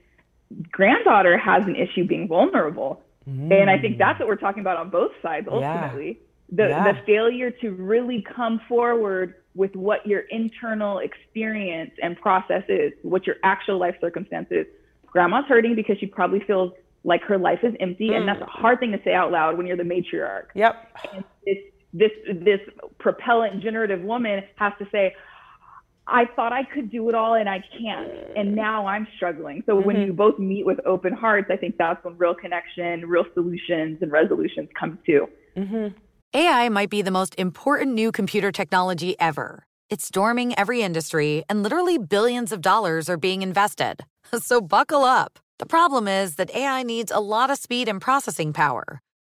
granddaughter 0.71 1.37
has 1.37 1.63
an 1.65 1.75
issue 1.75 2.05
being 2.05 2.27
vulnerable. 2.27 3.01
Mm. 3.29 3.53
And 3.53 3.69
I 3.69 3.77
think 3.77 3.97
that's 3.97 4.19
what 4.19 4.27
we're 4.27 4.35
talking 4.35 4.61
about 4.61 4.77
on 4.77 4.89
both 4.89 5.11
sides 5.21 5.47
ultimately. 5.49 6.07
Yeah. 6.07 6.25
The, 6.53 6.69
yeah. 6.69 6.91
the 6.91 6.99
failure 7.05 7.51
to 7.51 7.71
really 7.71 8.25
come 8.35 8.59
forward 8.67 9.35
with 9.55 9.73
what 9.75 10.05
your 10.05 10.21
internal 10.21 10.99
experience 10.99 11.91
and 12.01 12.17
process 12.17 12.63
is, 12.67 12.91
what 13.03 13.25
your 13.25 13.37
actual 13.43 13.77
life 13.77 13.95
circumstances. 14.01 14.65
Grandma's 15.05 15.45
hurting 15.47 15.75
because 15.75 15.97
she 15.99 16.07
probably 16.07 16.41
feels 16.41 16.73
like 17.03 17.21
her 17.23 17.37
life 17.37 17.59
is 17.63 17.73
empty, 17.79 18.09
mm. 18.09 18.17
and 18.17 18.27
that's 18.27 18.41
a 18.41 18.45
hard 18.45 18.79
thing 18.79 18.91
to 18.91 19.01
say 19.03 19.13
out 19.13 19.31
loud 19.31 19.57
when 19.57 19.65
you're 19.65 19.77
the 19.77 19.83
matriarch. 19.83 20.47
Yep. 20.55 20.99
And 21.13 21.23
it's 21.45 21.70
this 21.93 22.11
this 22.27 22.59
propellant 22.99 23.61
generative 23.61 24.01
woman 24.01 24.43
has 24.55 24.73
to 24.79 24.87
say 24.91 25.13
I 26.07 26.25
thought 26.35 26.51
I 26.51 26.63
could 26.63 26.91
do 26.91 27.07
it 27.09 27.15
all 27.15 27.35
and 27.35 27.47
I 27.47 27.63
can't. 27.77 28.09
And 28.35 28.55
now 28.55 28.87
I'm 28.87 29.07
struggling. 29.15 29.63
So 29.65 29.75
mm-hmm. 29.75 29.87
when 29.87 30.01
you 30.01 30.13
both 30.13 30.39
meet 30.39 30.65
with 30.65 30.79
open 30.85 31.13
hearts, 31.13 31.49
I 31.51 31.57
think 31.57 31.77
that's 31.77 32.03
when 32.03 32.17
real 32.17 32.33
connection, 32.33 33.07
real 33.07 33.25
solutions, 33.33 33.99
and 34.01 34.11
resolutions 34.11 34.69
come 34.77 34.99
to. 35.05 35.27
Mm-hmm. 35.55 35.97
AI 36.33 36.69
might 36.69 36.89
be 36.89 37.01
the 37.01 37.11
most 37.11 37.35
important 37.37 37.93
new 37.93 38.11
computer 38.11 38.51
technology 38.51 39.17
ever. 39.19 39.65
It's 39.89 40.05
storming 40.05 40.57
every 40.57 40.81
industry, 40.81 41.43
and 41.49 41.63
literally 41.63 41.97
billions 41.97 42.51
of 42.51 42.61
dollars 42.61 43.09
are 43.09 43.17
being 43.17 43.41
invested. 43.41 44.03
So 44.39 44.61
buckle 44.61 45.03
up. 45.03 45.39
The 45.59 45.65
problem 45.65 46.07
is 46.07 46.35
that 46.35 46.55
AI 46.55 46.83
needs 46.83 47.11
a 47.11 47.19
lot 47.19 47.51
of 47.51 47.57
speed 47.57 47.89
and 47.89 47.99
processing 47.99 48.53
power. 48.53 49.01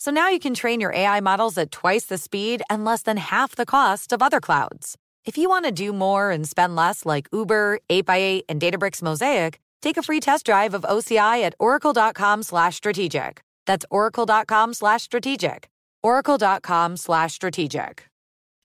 So 0.00 0.10
now 0.10 0.30
you 0.30 0.38
can 0.38 0.54
train 0.54 0.80
your 0.80 0.94
AI 0.94 1.20
models 1.20 1.58
at 1.58 1.70
twice 1.70 2.06
the 2.06 2.16
speed 2.16 2.62
and 2.70 2.86
less 2.86 3.02
than 3.02 3.18
half 3.18 3.54
the 3.54 3.66
cost 3.66 4.14
of 4.14 4.22
other 4.22 4.40
clouds. 4.40 4.96
If 5.26 5.36
you 5.36 5.50
want 5.50 5.66
to 5.66 5.70
do 5.70 5.92
more 5.92 6.30
and 6.30 6.48
spend 6.48 6.74
less 6.74 7.04
like 7.04 7.28
Uber, 7.34 7.80
8x8, 7.90 8.44
and 8.48 8.62
Databricks 8.62 9.02
Mosaic, 9.02 9.60
take 9.82 9.98
a 9.98 10.02
free 10.02 10.18
test 10.18 10.46
drive 10.46 10.72
of 10.72 10.84
OCI 10.84 11.42
at 11.42 11.54
oracle.com 11.58 12.42
slash 12.42 12.76
strategic. 12.76 13.42
That's 13.66 13.84
oracle.com 13.90 14.72
slash 14.72 15.02
strategic. 15.02 15.68
oracle.com 16.02 16.96
slash 16.96 17.34
strategic. 17.34 18.06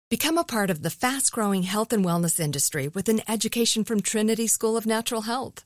Become 0.10 0.38
a 0.38 0.46
part 0.46 0.70
of 0.70 0.84
the 0.84 0.90
fast-growing 0.90 1.64
health 1.64 1.92
and 1.92 2.06
wellness 2.06 2.40
industry 2.40 2.88
with 2.88 3.10
an 3.10 3.22
education 3.28 3.84
from 3.84 4.00
Trinity 4.00 4.48
School 4.48 4.78
of 4.78 4.86
Natural 4.86 5.24
Health. 5.24 5.66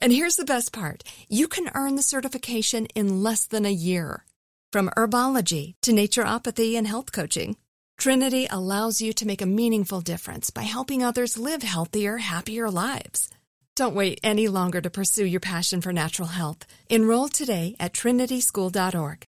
And 0.00 0.12
here's 0.12 0.36
the 0.36 0.44
best 0.44 0.72
part 0.72 1.02
you 1.28 1.48
can 1.48 1.70
earn 1.74 1.96
the 1.96 2.02
certification 2.02 2.86
in 2.94 3.22
less 3.22 3.46
than 3.46 3.64
a 3.64 3.72
year. 3.72 4.24
From 4.72 4.90
herbology 4.96 5.74
to 5.82 5.92
naturopathy 5.92 6.76
and 6.76 6.86
health 6.86 7.12
coaching, 7.12 7.56
Trinity 7.98 8.46
allows 8.50 9.00
you 9.00 9.12
to 9.14 9.26
make 9.26 9.40
a 9.40 9.46
meaningful 9.46 10.00
difference 10.00 10.50
by 10.50 10.62
helping 10.62 11.02
others 11.02 11.38
live 11.38 11.62
healthier, 11.62 12.18
happier 12.18 12.70
lives. 12.70 13.30
Don't 13.74 13.94
wait 13.94 14.20
any 14.22 14.48
longer 14.48 14.80
to 14.80 14.90
pursue 14.90 15.26
your 15.26 15.40
passion 15.40 15.80
for 15.80 15.92
natural 15.92 16.28
health. 16.28 16.66
Enroll 16.88 17.28
today 17.28 17.76
at 17.78 17.92
trinityschool.org. 17.92 19.26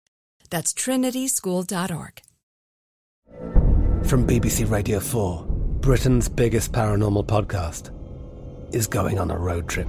That's 0.50 0.72
trinityschool.org. 0.72 2.22
From 4.06 4.26
BBC 4.26 4.70
Radio 4.70 5.00
4, 5.00 5.44
Britain's 5.80 6.28
biggest 6.28 6.72
paranormal 6.72 7.26
podcast 7.26 7.90
is 8.74 8.86
going 8.86 9.18
on 9.18 9.30
a 9.30 9.36
road 9.36 9.68
trip. 9.68 9.88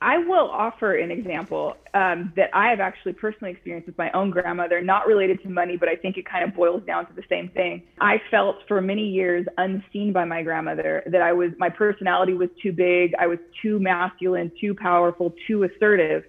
I 0.00 0.18
will 0.18 0.48
offer 0.50 0.94
an 0.94 1.10
example 1.10 1.76
um, 1.92 2.32
that 2.36 2.50
I 2.52 2.68
have 2.70 2.78
actually 2.78 3.14
personally 3.14 3.52
experienced 3.52 3.88
with 3.88 3.98
my 3.98 4.12
own 4.12 4.30
grandmother, 4.30 4.80
not 4.80 5.08
related 5.08 5.42
to 5.42 5.48
money, 5.48 5.76
but 5.76 5.88
I 5.88 5.96
think 5.96 6.16
it 6.16 6.24
kind 6.24 6.48
of 6.48 6.54
boils 6.54 6.84
down 6.86 7.06
to 7.06 7.12
the 7.14 7.24
same 7.28 7.48
thing. 7.48 7.82
I 8.00 8.20
felt 8.30 8.56
for 8.68 8.80
many 8.80 9.08
years 9.08 9.46
unseen 9.56 10.12
by 10.12 10.24
my 10.24 10.42
grandmother, 10.42 11.02
that 11.06 11.20
I 11.20 11.32
was, 11.32 11.50
my 11.58 11.68
personality 11.68 12.34
was 12.34 12.48
too 12.62 12.72
big, 12.72 13.12
I 13.18 13.26
was 13.26 13.38
too 13.60 13.80
masculine, 13.80 14.52
too 14.60 14.74
powerful, 14.74 15.34
too 15.48 15.64
assertive. 15.64 16.24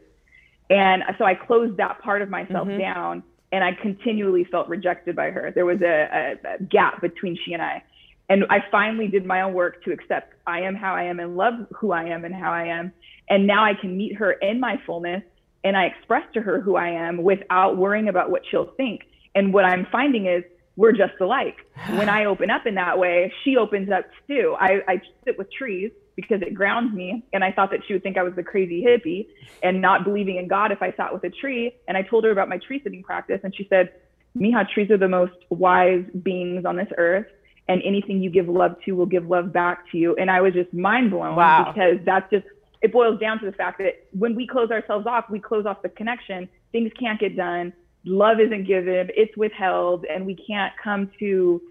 And 0.72 1.04
so 1.20 1.26
I 1.26 1.36
closed 1.36 1.78
that 1.78 2.02
part 2.02 2.24
of 2.24 2.30
myself 2.30 2.68
mm-hmm. 2.68 2.80
down 2.80 3.24
and 3.52 3.64
I 3.64 3.72
continually 3.74 4.46
felt 4.46 4.68
rejected 4.68 5.16
by 5.16 5.32
her. 5.32 5.52
There 5.54 5.66
was 5.66 5.82
a, 5.82 5.86
a, 5.86 6.56
a 6.56 6.64
gap 6.64 7.02
between 7.02 7.38
she 7.46 7.54
and 7.54 7.62
I. 7.62 7.84
And 8.30 8.46
I 8.50 8.60
finally 8.70 9.08
did 9.08 9.26
my 9.26 9.42
own 9.42 9.54
work 9.54 9.84
to 9.86 9.92
accept 9.92 10.36
I 10.46 10.62
am 10.62 10.76
how 10.76 10.94
I 10.94 11.04
am 11.04 11.20
and 11.20 11.36
love 11.36 11.66
who 11.76 11.92
I 11.92 12.04
am 12.04 12.26
and 12.26 12.34
how 12.34 12.52
I 12.52 12.66
am. 12.66 12.94
And 13.30 13.46
now 13.46 13.64
I 13.64 13.74
can 13.74 13.96
meet 13.96 14.16
her 14.16 14.32
in 14.32 14.60
my 14.60 14.82
fullness 14.86 15.24
and 15.64 15.76
I 15.76 15.86
express 15.86 16.24
to 16.34 16.42
her 16.42 16.62
who 16.62 16.76
I 16.76 16.90
am 16.90 17.24
without 17.24 17.78
worrying 17.78 18.08
about 18.08 18.32
what 18.32 18.44
she'll 18.50 18.72
think. 18.78 19.02
And 19.36 19.54
what 19.54 19.66
I'm 19.66 19.88
finding 19.92 20.26
is 20.26 20.44
we're 20.76 20.94
just 20.94 21.14
alike. 21.20 21.58
When 21.90 22.10
I 22.10 22.26
open 22.26 22.50
up 22.50 22.66
in 22.66 22.76
that 22.76 22.98
way, 22.98 23.32
she 23.44 23.58
opens 23.58 23.92
up 23.92 24.06
too. 24.28 24.56
I, 24.60 24.82
I 24.88 25.02
sit 25.26 25.38
with 25.38 25.52
trees 25.52 25.92
because 26.16 26.42
it 26.42 26.54
grounds 26.54 26.94
me. 26.94 27.24
And 27.34 27.44
I 27.44 27.52
thought 27.52 27.72
that 27.72 27.82
she 27.88 27.94
would 27.94 28.04
think 28.04 28.18
I 28.18 28.24
was 28.24 28.34
the 28.36 28.44
crazy 28.44 28.84
hippie 28.84 29.28
and 29.62 29.82
not 29.82 30.04
believing 30.04 30.38
in 30.38 30.48
God 30.48 30.72
if 30.72 30.82
I 30.82 30.94
sat 30.94 31.14
with 31.14 31.24
a 31.24 31.30
tree. 31.30 31.74
And 31.88 31.98
I 31.98 32.02
told 32.02 32.24
her 32.24 32.32
about 32.32 32.50
my 32.50 32.58
tree 32.58 32.82
sitting 32.84 33.04
practice. 33.04 33.42
And 33.44 33.56
she 33.56 33.68
said, 33.70 33.92
Miha, 34.38 34.70
trees 34.70 34.90
are 34.92 34.98
the 34.98 35.08
most 35.08 35.34
wise 35.50 36.06
beings 36.24 36.66
on 36.66 36.78
this 36.78 36.90
earth 36.98 37.28
and 37.68 37.82
anything 37.86 38.22
you 38.22 38.30
give 38.30 38.50
love 38.50 38.76
to 38.86 38.94
will 38.94 39.06
give 39.06 39.28
love 39.30 39.54
back 39.54 39.90
to 39.92 39.98
you. 39.98 40.16
And 40.16 40.32
I 40.32 40.42
was 40.42 40.54
just 40.54 40.74
mind 40.74 41.12
blown 41.12 41.36
wow. 41.36 41.72
because 41.72 42.00
that's 42.04 42.30
just 42.32 42.46
it 42.82 42.92
boils 42.92 43.20
down 43.20 43.40
to 43.40 43.46
the 43.46 43.52
fact 43.52 43.80
that 43.80 44.08
when 44.12 44.36
we 44.36 44.48
close 44.48 44.72
ourselves 44.72 45.06
off, 45.08 45.26
we 45.30 45.40
close 45.40 45.66
off 45.66 45.82
the 45.82 45.90
connection. 45.90 46.48
Things 46.72 46.92
can't 47.00 47.20
get 47.20 47.36
done. 47.36 47.74
Love 48.06 48.40
isn't 48.40 48.66
given, 48.66 49.10
it's 49.16 49.36
withheld, 49.36 50.06
and 50.06 50.26
we 50.26 50.34
can't 50.34 50.72
come 50.82 51.12
to 51.20 51.62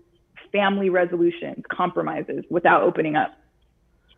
family 0.52 0.90
resolutions, 0.90 1.64
compromises 1.70 2.44
without 2.50 2.82
opening 2.82 3.16
up 3.16 3.38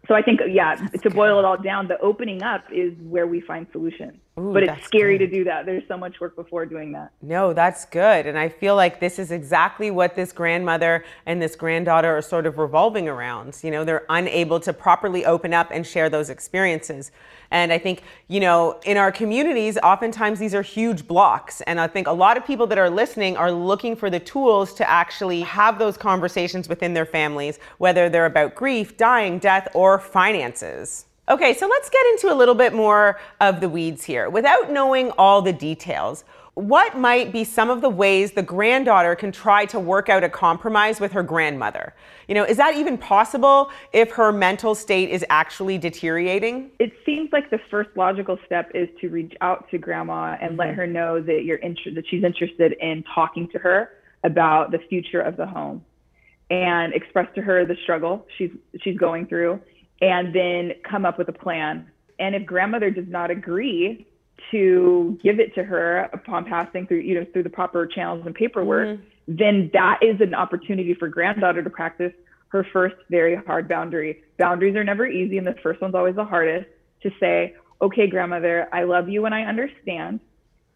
so 0.09 0.15
I 0.15 0.23
think, 0.23 0.41
yeah, 0.49 0.77
That's 0.77 1.03
to 1.03 1.11
boil 1.11 1.39
it 1.39 1.45
all 1.45 1.57
down, 1.57 1.89
the 1.89 1.99
opening 2.01 2.43
up 2.43 2.65
is 2.73 2.93
where 3.01 3.27
we 3.27 3.41
find 3.41 3.67
solutions. 3.71 4.15
Ooh, 4.41 4.53
but 4.53 4.63
it's 4.63 4.87
scary 4.87 5.19
good. 5.19 5.31
to 5.31 5.39
do 5.39 5.45
that. 5.45 5.67
There's 5.67 5.83
so 5.87 5.99
much 5.99 6.19
work 6.21 6.35
before 6.35 6.65
doing 6.65 6.93
that. 6.93 7.13
No, 7.21 7.53
that's 7.53 7.85
good. 7.85 8.27
And 8.27 8.39
I 8.39 8.49
feel 8.49 8.75
like 8.75 8.99
this 8.99 9.19
is 9.19 9.31
exactly 9.31 9.91
what 9.91 10.17
this 10.17 10.33
grandmother 10.33 11.05
and 11.27 11.43
this 11.43 11.55
granddaughter 11.57 12.17
are 12.17 12.23
sort 12.23 12.47
of 12.47 12.57
revolving 12.57 13.09
around. 13.09 13.59
You 13.63 13.71
know, 13.71 13.85
they're 13.85 14.07
unable 14.09 14.59
to 14.61 14.73
properly 14.73 15.27
open 15.27 15.53
up 15.53 15.71
and 15.71 15.87
share 15.87 16.09
those 16.09 16.31
experiences. 16.31 17.11
And 17.51 17.73
I 17.73 17.79
think, 17.79 18.03
you 18.29 18.41
know, 18.41 18.81
in 18.85 18.97
our 18.97 19.13
communities, 19.13 19.77
oftentimes 19.79 20.39
these 20.39 20.55
are 20.55 20.63
huge 20.63 21.07
blocks. 21.07 21.61
And 21.63 21.81
I 21.81 21.89
think 21.89 22.07
a 22.07 22.13
lot 22.13 22.37
of 22.37 22.47
people 22.47 22.67
that 22.69 22.79
are 22.79 22.91
listening 22.91 23.37
are 23.37 23.53
looking 23.53 23.97
for 23.97 24.09
the 24.09 24.21
tools 24.21 24.73
to 24.75 24.89
actually 24.89 25.43
have 25.43 25.79
those 25.79 25.97
conversations 25.97 26.69
within 26.69 26.95
their 26.95 27.07
families, 27.07 27.59
whether 27.79 28.09
they're 28.09 28.27
about 28.27 28.55
grief, 28.55 28.97
dying, 28.97 29.39
death, 29.39 29.69
or 29.75 29.99
finances. 29.99 31.07
Okay, 31.29 31.55
so 31.55 31.69
let's 31.69 31.89
get 31.91 32.05
into 32.07 32.33
a 32.33 32.35
little 32.35 32.55
bit 32.55 32.75
more 32.75 33.21
of 33.41 33.61
the 33.61 33.69
weeds 33.69 34.05
here. 34.05 34.29
Without 34.29 34.71
knowing 34.71 35.11
all 35.13 35.43
the 35.43 35.53
details, 35.53 36.25
what 36.55 36.99
might 36.99 37.33
be 37.33 37.45
some 37.45 37.71
of 37.71 37.81
the 37.81 37.89
ways 37.89 38.33
the 38.33 38.43
granddaughter 38.43 39.15
can 39.15 39.31
try 39.31 39.65
to 39.67 39.79
work 39.79 40.09
out 40.09 40.25
a 40.25 40.29
compromise 40.29 40.99
with 40.99 41.13
her 41.13 41.23
grandmother? 41.23 41.95
You 42.27 42.35
know, 42.35 42.45
is 42.45 42.57
that 42.57 42.77
even 42.77 42.99
possible 42.99 43.71
if 43.93 44.11
her 44.13 44.33
mental 44.33 44.75
state 44.75 45.11
is 45.11 45.25
actually 45.31 45.79
deteriorating? 45.79 46.71
It 46.81 46.93
seems 47.07 47.31
like 47.33 47.51
the 47.51 47.61
first 47.71 47.91
logical 47.97 48.37
step 48.45 48.71
is 48.75 48.89
to 49.01 49.09
reach 49.09 49.35
out 49.41 49.71
to 49.71 49.79
grandma 49.79 50.37
and 50.41 50.51
mm-hmm. 50.51 50.61
let 50.61 50.75
her 50.75 50.87
know 50.87 51.21
that 51.23 51.45
you're 51.45 51.59
inter- 51.59 51.93
that 51.95 52.05
she's 52.09 52.25
interested 52.25 52.73
in 52.81 53.05
talking 53.15 53.49
to 53.53 53.59
her 53.59 53.91
about 54.25 54.73
the 54.73 54.79
future 54.89 55.21
of 55.21 55.37
the 55.37 55.47
home 55.47 55.85
and 56.51 56.93
express 56.93 57.29
to 57.35 57.41
her 57.41 57.65
the 57.65 57.77
struggle 57.85 58.27
she's 58.37 58.51
she's 58.83 58.99
going 58.99 59.27
through 59.27 59.59
and 60.01 60.35
then 60.35 60.73
come 60.89 61.05
up 61.05 61.19
with 61.19 61.29
a 61.29 61.33
plan. 61.33 61.91
And 62.19 62.35
if 62.35 62.47
grandmother 62.47 62.91
does 62.91 63.09
not 63.09 63.31
agree 63.31 64.07
to 64.51 65.19
give 65.23 65.39
it 65.39 65.55
to 65.55 65.63
her 65.63 66.09
upon 66.13 66.45
passing 66.47 66.87
through 66.87 66.99
you 66.99 67.15
know 67.15 67.27
through 67.33 67.43
the 67.43 67.51
proper 67.51 67.87
channels 67.87 68.25
and 68.27 68.35
paperwork, 68.35 68.89
mm-hmm. 68.89 69.03
then 69.27 69.71
that 69.73 70.01
is 70.03 70.21
an 70.21 70.35
opportunity 70.35 70.95
for 70.95 71.09
granddaughter 71.09 71.63
to 71.63 71.71
practice 71.71 72.13
her 72.49 72.67
first 72.73 72.97
very 73.11 73.37
hard 73.37 73.69
boundary. 73.69 74.23
Boundaries 74.39 74.75
are 74.77 74.85
never 74.85 75.07
easy, 75.07 75.39
and 75.39 75.47
the 75.47 75.55
first 75.63 75.81
one's 75.81 75.95
always 75.95 76.17
the 76.17 76.25
hardest. 76.25 76.67
To 77.03 77.11
say, 77.19 77.55
okay, 77.81 78.07
grandmother, 78.07 78.69
I 78.75 78.83
love 78.85 79.09
you 79.09 79.25
and 79.25 79.35
I 79.35 79.43
understand. 79.43 80.21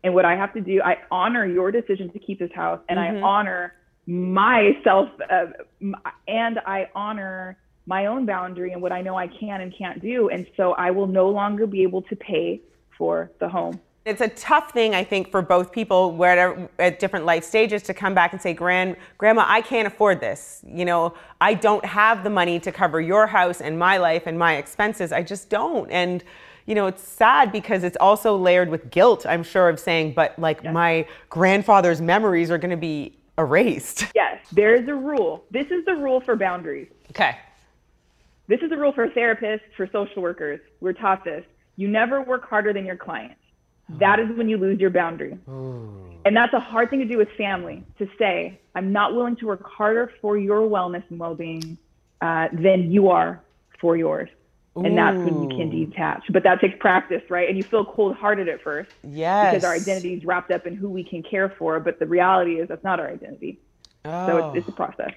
And 0.02 0.14
what 0.14 0.24
I 0.24 0.36
have 0.36 0.54
to 0.54 0.60
do, 0.62 0.80
I 0.82 0.96
honor 1.10 1.44
your 1.44 1.70
decision 1.70 2.10
to 2.12 2.18
keep 2.18 2.38
this 2.38 2.52
house, 2.54 2.80
and 2.88 2.98
mm-hmm. 2.98 3.24
I 3.24 3.28
honor 3.28 3.74
myself, 4.06 5.08
uh, 5.30 5.46
and 6.28 6.58
I 6.66 6.88
honor 6.94 7.58
my 7.86 8.06
own 8.06 8.26
boundary 8.26 8.72
and 8.72 8.80
what 8.80 8.92
I 8.92 9.02
know 9.02 9.16
I 9.16 9.26
can 9.26 9.60
and 9.60 9.74
can't 9.76 10.00
do. 10.00 10.28
And 10.30 10.46
so 10.56 10.72
I 10.72 10.90
will 10.90 11.06
no 11.06 11.28
longer 11.28 11.66
be 11.66 11.82
able 11.82 12.02
to 12.02 12.16
pay 12.16 12.60
for 12.96 13.30
the 13.40 13.48
home. 13.48 13.80
It's 14.04 14.20
a 14.20 14.28
tough 14.28 14.72
thing, 14.72 14.94
I 14.94 15.02
think, 15.02 15.30
for 15.30 15.40
both 15.40 15.72
people 15.72 16.12
where 16.12 16.68
at 16.78 16.98
different 16.98 17.24
life 17.24 17.42
stages 17.42 17.82
to 17.84 17.94
come 17.94 18.14
back 18.14 18.34
and 18.34 18.40
say, 18.40 18.52
Grand, 18.52 18.96
Grandma, 19.16 19.44
I 19.46 19.62
can't 19.62 19.86
afford 19.86 20.20
this. 20.20 20.62
You 20.66 20.84
know, 20.84 21.14
I 21.40 21.54
don't 21.54 21.84
have 21.86 22.22
the 22.22 22.28
money 22.28 22.60
to 22.60 22.70
cover 22.70 23.00
your 23.00 23.26
house 23.26 23.62
and 23.62 23.78
my 23.78 23.96
life 23.96 24.24
and 24.26 24.38
my 24.38 24.56
expenses. 24.56 25.10
I 25.10 25.22
just 25.22 25.48
don't. 25.48 25.90
And, 25.90 26.22
you 26.66 26.74
know, 26.74 26.86
it's 26.86 27.02
sad 27.02 27.50
because 27.50 27.82
it's 27.82 27.96
also 27.98 28.36
layered 28.36 28.68
with 28.68 28.90
guilt, 28.90 29.24
I'm 29.26 29.42
sure, 29.42 29.70
of 29.70 29.80
saying, 29.80 30.12
but 30.12 30.38
like 30.38 30.62
yes. 30.62 30.74
my 30.74 31.06
grandfather's 31.30 32.02
memories 32.02 32.50
are 32.50 32.58
going 32.58 32.72
to 32.72 32.76
be 32.76 33.16
erased. 33.38 34.04
Yes, 34.14 34.46
there's 34.52 34.86
a 34.86 34.94
rule. 34.94 35.46
This 35.50 35.70
is 35.70 35.82
the 35.86 35.94
rule 35.94 36.20
for 36.20 36.36
boundaries. 36.36 36.88
Okay. 37.10 37.38
This 38.46 38.60
is 38.60 38.70
a 38.72 38.76
rule 38.76 38.92
for 38.92 39.08
therapists, 39.08 39.62
for 39.76 39.88
social 39.90 40.22
workers. 40.22 40.60
We're 40.80 40.92
taught 40.92 41.24
this. 41.24 41.44
You 41.76 41.88
never 41.88 42.20
work 42.22 42.48
harder 42.48 42.72
than 42.72 42.84
your 42.84 42.96
client. 42.96 43.36
That 43.88 44.20
is 44.20 44.34
when 44.36 44.48
you 44.48 44.56
lose 44.56 44.80
your 44.80 44.90
boundary. 44.90 45.38
And 45.46 46.36
that's 46.36 46.54
a 46.54 46.60
hard 46.60 46.90
thing 46.90 47.00
to 47.00 47.04
do 47.04 47.18
with 47.18 47.28
family 47.36 47.84
to 47.98 48.08
say, 48.18 48.58
I'm 48.74 48.92
not 48.92 49.14
willing 49.14 49.36
to 49.36 49.46
work 49.46 49.62
harder 49.64 50.12
for 50.20 50.38
your 50.38 50.68
wellness 50.68 51.04
and 51.10 51.18
well 51.18 51.34
being 51.34 51.76
uh, 52.20 52.48
than 52.52 52.90
you 52.90 53.10
are 53.10 53.42
for 53.78 53.96
yours. 53.96 54.30
And 54.76 54.98
that's 54.98 55.16
when 55.16 55.42
you 55.42 55.48
can 55.56 55.70
detach. 55.70 56.24
But 56.30 56.42
that 56.42 56.60
takes 56.60 56.76
practice, 56.80 57.22
right? 57.30 57.48
And 57.48 57.56
you 57.56 57.62
feel 57.62 57.84
cold 57.84 58.16
hearted 58.16 58.48
at 58.48 58.60
first. 58.60 58.90
Yes. 59.04 59.52
Because 59.52 59.64
our 59.64 59.72
identity 59.72 60.14
is 60.14 60.24
wrapped 60.24 60.50
up 60.50 60.66
in 60.66 60.74
who 60.74 60.88
we 60.88 61.04
can 61.04 61.22
care 61.22 61.48
for. 61.48 61.78
But 61.78 62.00
the 62.00 62.06
reality 62.06 62.58
is 62.58 62.68
that's 62.68 62.82
not 62.82 62.98
our 62.98 63.08
identity. 63.08 63.60
Oh. 64.04 64.26
So 64.26 64.48
it's, 64.48 64.58
it's 64.58 64.68
a 64.68 64.72
process 64.72 65.12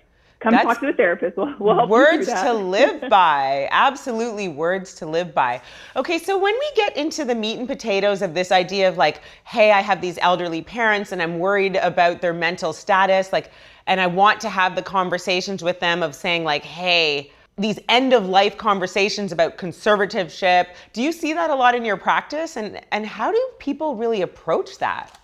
come 0.48 0.56
That's 0.56 0.80
talk 0.80 0.80
to 0.82 0.90
a 0.90 0.94
therapist. 0.94 1.38
We'll, 1.38 1.54
we'll 1.60 1.76
help 1.76 1.90
words 1.90 2.28
to 2.28 2.54
live 2.54 3.10
by. 3.10 3.68
Absolutely, 3.72 4.48
words 4.48 4.94
to 4.96 5.06
live 5.06 5.34
by. 5.34 5.62
Okay, 5.96 6.18
so 6.18 6.38
when 6.38 6.54
we 6.54 6.72
get 6.76 6.96
into 6.96 7.26
the 7.26 7.36
meat 7.36 7.60
and 7.60 7.68
potatoes 7.68 8.22
of 8.22 8.34
this 8.34 8.52
idea 8.52 8.88
of 8.88 8.98
like, 8.98 9.22
hey, 9.44 9.72
I 9.72 9.82
have 9.82 10.02
these 10.02 10.18
elderly 10.22 10.62
parents 10.62 11.12
and 11.12 11.22
I'm 11.22 11.40
worried 11.40 11.76
about 11.76 12.22
their 12.22 12.34
mental 12.34 12.74
status, 12.74 13.34
like, 13.34 13.52
and 13.88 14.00
I 14.00 14.08
want 14.08 14.40
to 14.42 14.50
have 14.50 14.76
the 14.76 14.82
conversations 14.82 15.64
with 15.64 15.80
them 15.80 16.04
of 16.04 16.16
saying 16.16 16.44
like, 16.44 16.64
hey, 16.64 17.32
these 17.58 17.80
end 17.90 18.14
of 18.14 18.28
life 18.28 18.58
conversations 18.58 19.32
about 19.32 19.58
conservatorship. 19.58 20.68
Do 20.94 21.02
you 21.02 21.12
see 21.12 21.34
that 21.34 21.50
a 21.50 21.56
lot 21.56 21.74
in 21.74 21.84
your 21.84 21.98
practice? 21.98 22.56
And 22.56 22.80
and 22.92 23.06
how 23.06 23.32
do 23.32 23.50
people 23.58 23.96
really 23.96 24.22
approach 24.22 24.78
that? 24.78 25.20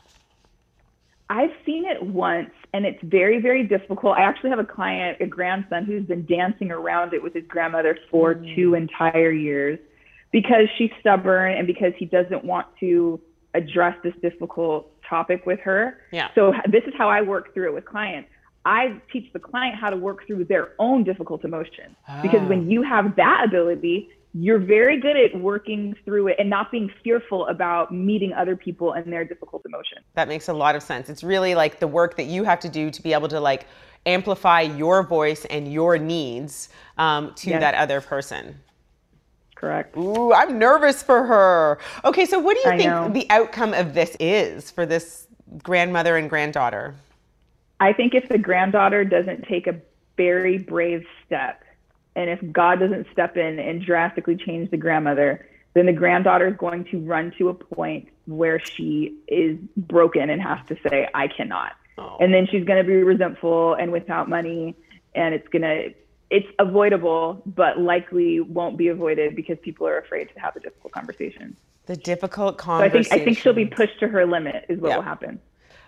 I've 1.29 1.53
seen 1.65 1.85
it 1.85 2.01
once 2.01 2.49
and 2.73 2.85
it's 2.85 2.99
very, 3.03 3.39
very 3.39 3.63
difficult. 3.63 4.17
I 4.17 4.23
actually 4.23 4.49
have 4.49 4.59
a 4.59 4.65
client, 4.65 5.19
a 5.21 5.27
grandson, 5.27 5.85
who's 5.85 6.05
been 6.05 6.25
dancing 6.25 6.71
around 6.71 7.13
it 7.13 7.21
with 7.21 7.33
his 7.33 7.45
grandmother 7.47 7.97
for 8.09 8.33
mm. 8.33 8.55
two 8.55 8.73
entire 8.73 9.31
years 9.31 9.77
because 10.31 10.67
she's 10.77 10.89
stubborn 10.99 11.53
and 11.55 11.67
because 11.67 11.93
he 11.97 12.05
doesn't 12.05 12.43
want 12.43 12.65
to 12.79 13.21
address 13.53 13.95
this 14.03 14.13
difficult 14.23 14.89
topic 15.07 15.45
with 15.45 15.59
her. 15.59 15.99
Yeah. 16.11 16.29
So 16.33 16.53
this 16.71 16.83
is 16.87 16.93
how 16.97 17.09
I 17.09 17.21
work 17.21 17.53
through 17.53 17.69
it 17.69 17.73
with 17.75 17.85
clients. 17.85 18.29
I 18.65 18.99
teach 19.11 19.31
the 19.33 19.39
client 19.39 19.75
how 19.75 19.89
to 19.91 19.97
work 19.97 20.25
through 20.25 20.45
their 20.45 20.69
own 20.79 21.03
difficult 21.03 21.43
emotions 21.43 21.95
because 22.21 22.47
when 22.47 22.61
ah. 22.61 22.69
you 22.69 22.81
have 22.81 23.15
that 23.17 23.43
ability, 23.45 24.09
you're 24.33 24.59
very 24.59 24.99
good 24.99 25.15
at 25.15 25.39
working 25.39 25.95
through 26.03 26.27
it 26.27 26.37
and 26.39 26.49
not 26.49 26.71
being 26.71 26.91
fearful 27.03 27.45
about 27.47 27.93
meeting 27.93 28.33
other 28.33 28.55
people 28.55 28.93
and 28.93 29.11
their 29.11 29.23
difficult 29.23 29.63
emotions. 29.65 30.05
That 30.15 30.27
makes 30.27 30.47
a 30.47 30.53
lot 30.53 30.75
of 30.75 30.81
sense. 30.81 31.09
It's 31.09 31.23
really 31.23 31.53
like 31.53 31.79
the 31.79 31.87
work 31.87 32.17
that 32.17 32.25
you 32.25 32.43
have 32.43 32.59
to 32.61 32.69
do 32.69 32.89
to 32.89 33.01
be 33.01 33.13
able 33.13 33.27
to 33.27 33.39
like 33.39 33.67
amplify 34.05 34.61
your 34.61 35.03
voice 35.03 35.45
and 35.45 35.71
your 35.71 35.97
needs 35.97 36.69
um, 36.97 37.33
to 37.35 37.51
yes. 37.51 37.61
that 37.61 37.75
other 37.75 38.01
person. 38.01 38.57
Correct. 39.55 39.95
Ooh, 39.95 40.33
I'm 40.33 40.57
nervous 40.57 41.03
for 41.03 41.25
her. 41.25 41.79
Okay, 42.03 42.25
so 42.25 42.39
what 42.39 42.55
do 42.55 42.69
you 42.69 42.73
I 42.73 42.77
think 42.77 42.89
know. 42.89 43.09
the 43.09 43.27
outcome 43.29 43.73
of 43.73 43.93
this 43.93 44.17
is 44.19 44.71
for 44.71 44.85
this 44.85 45.27
grandmother 45.61 46.17
and 46.17 46.29
granddaughter? 46.29 46.95
I 47.79 47.93
think 47.93 48.13
if 48.13 48.27
the 48.29 48.37
granddaughter 48.37 49.05
doesn't 49.05 49.47
take 49.47 49.67
a 49.67 49.79
very 50.17 50.57
brave 50.57 51.05
step 51.25 51.62
and 52.15 52.29
if 52.29 52.39
God 52.51 52.79
doesn't 52.79 53.07
step 53.11 53.37
in 53.37 53.59
and 53.59 53.83
drastically 53.83 54.35
change 54.35 54.69
the 54.71 54.77
grandmother, 54.77 55.47
then 55.73 55.87
the 55.87 55.93
granddaughter 55.93 56.47
is 56.47 56.55
going 56.57 56.85
to 56.85 56.99
run 56.99 57.33
to 57.37 57.49
a 57.49 57.53
point 57.53 58.09
where 58.25 58.59
she 58.59 59.17
is 59.27 59.57
broken 59.75 60.29
and 60.29 60.41
has 60.41 60.59
to 60.67 60.77
say, 60.87 61.09
I 61.13 61.27
cannot. 61.27 61.73
Oh. 61.97 62.17
And 62.19 62.33
then 62.33 62.47
she's 62.47 62.63
going 62.63 62.83
to 62.83 62.87
be 62.87 62.95
resentful 62.97 63.73
and 63.73 63.91
without 63.91 64.29
money. 64.29 64.75
And 65.15 65.33
it's 65.33 65.47
going 65.47 65.63
to, 65.63 65.93
it's 66.29 66.47
avoidable, 66.59 67.41
but 67.45 67.79
likely 67.79 68.39
won't 68.39 68.77
be 68.77 68.87
avoided 68.87 69.35
because 69.35 69.57
people 69.61 69.87
are 69.87 69.97
afraid 69.97 70.29
to 70.33 70.39
have 70.39 70.55
a 70.55 70.59
difficult 70.59 70.93
conversation. 70.93 71.55
The 71.85 71.97
difficult 71.97 72.57
conversation. 72.57 73.03
So 73.03 73.09
I 73.09 73.13
think, 73.13 73.21
I 73.21 73.25
think 73.25 73.37
she'll 73.39 73.53
be 73.53 73.65
pushed 73.65 73.99
to 73.99 74.07
her 74.07 74.25
limit, 74.25 74.65
is 74.69 74.79
what 74.79 74.89
yep. 74.89 74.97
will 74.97 75.03
happen. 75.03 75.39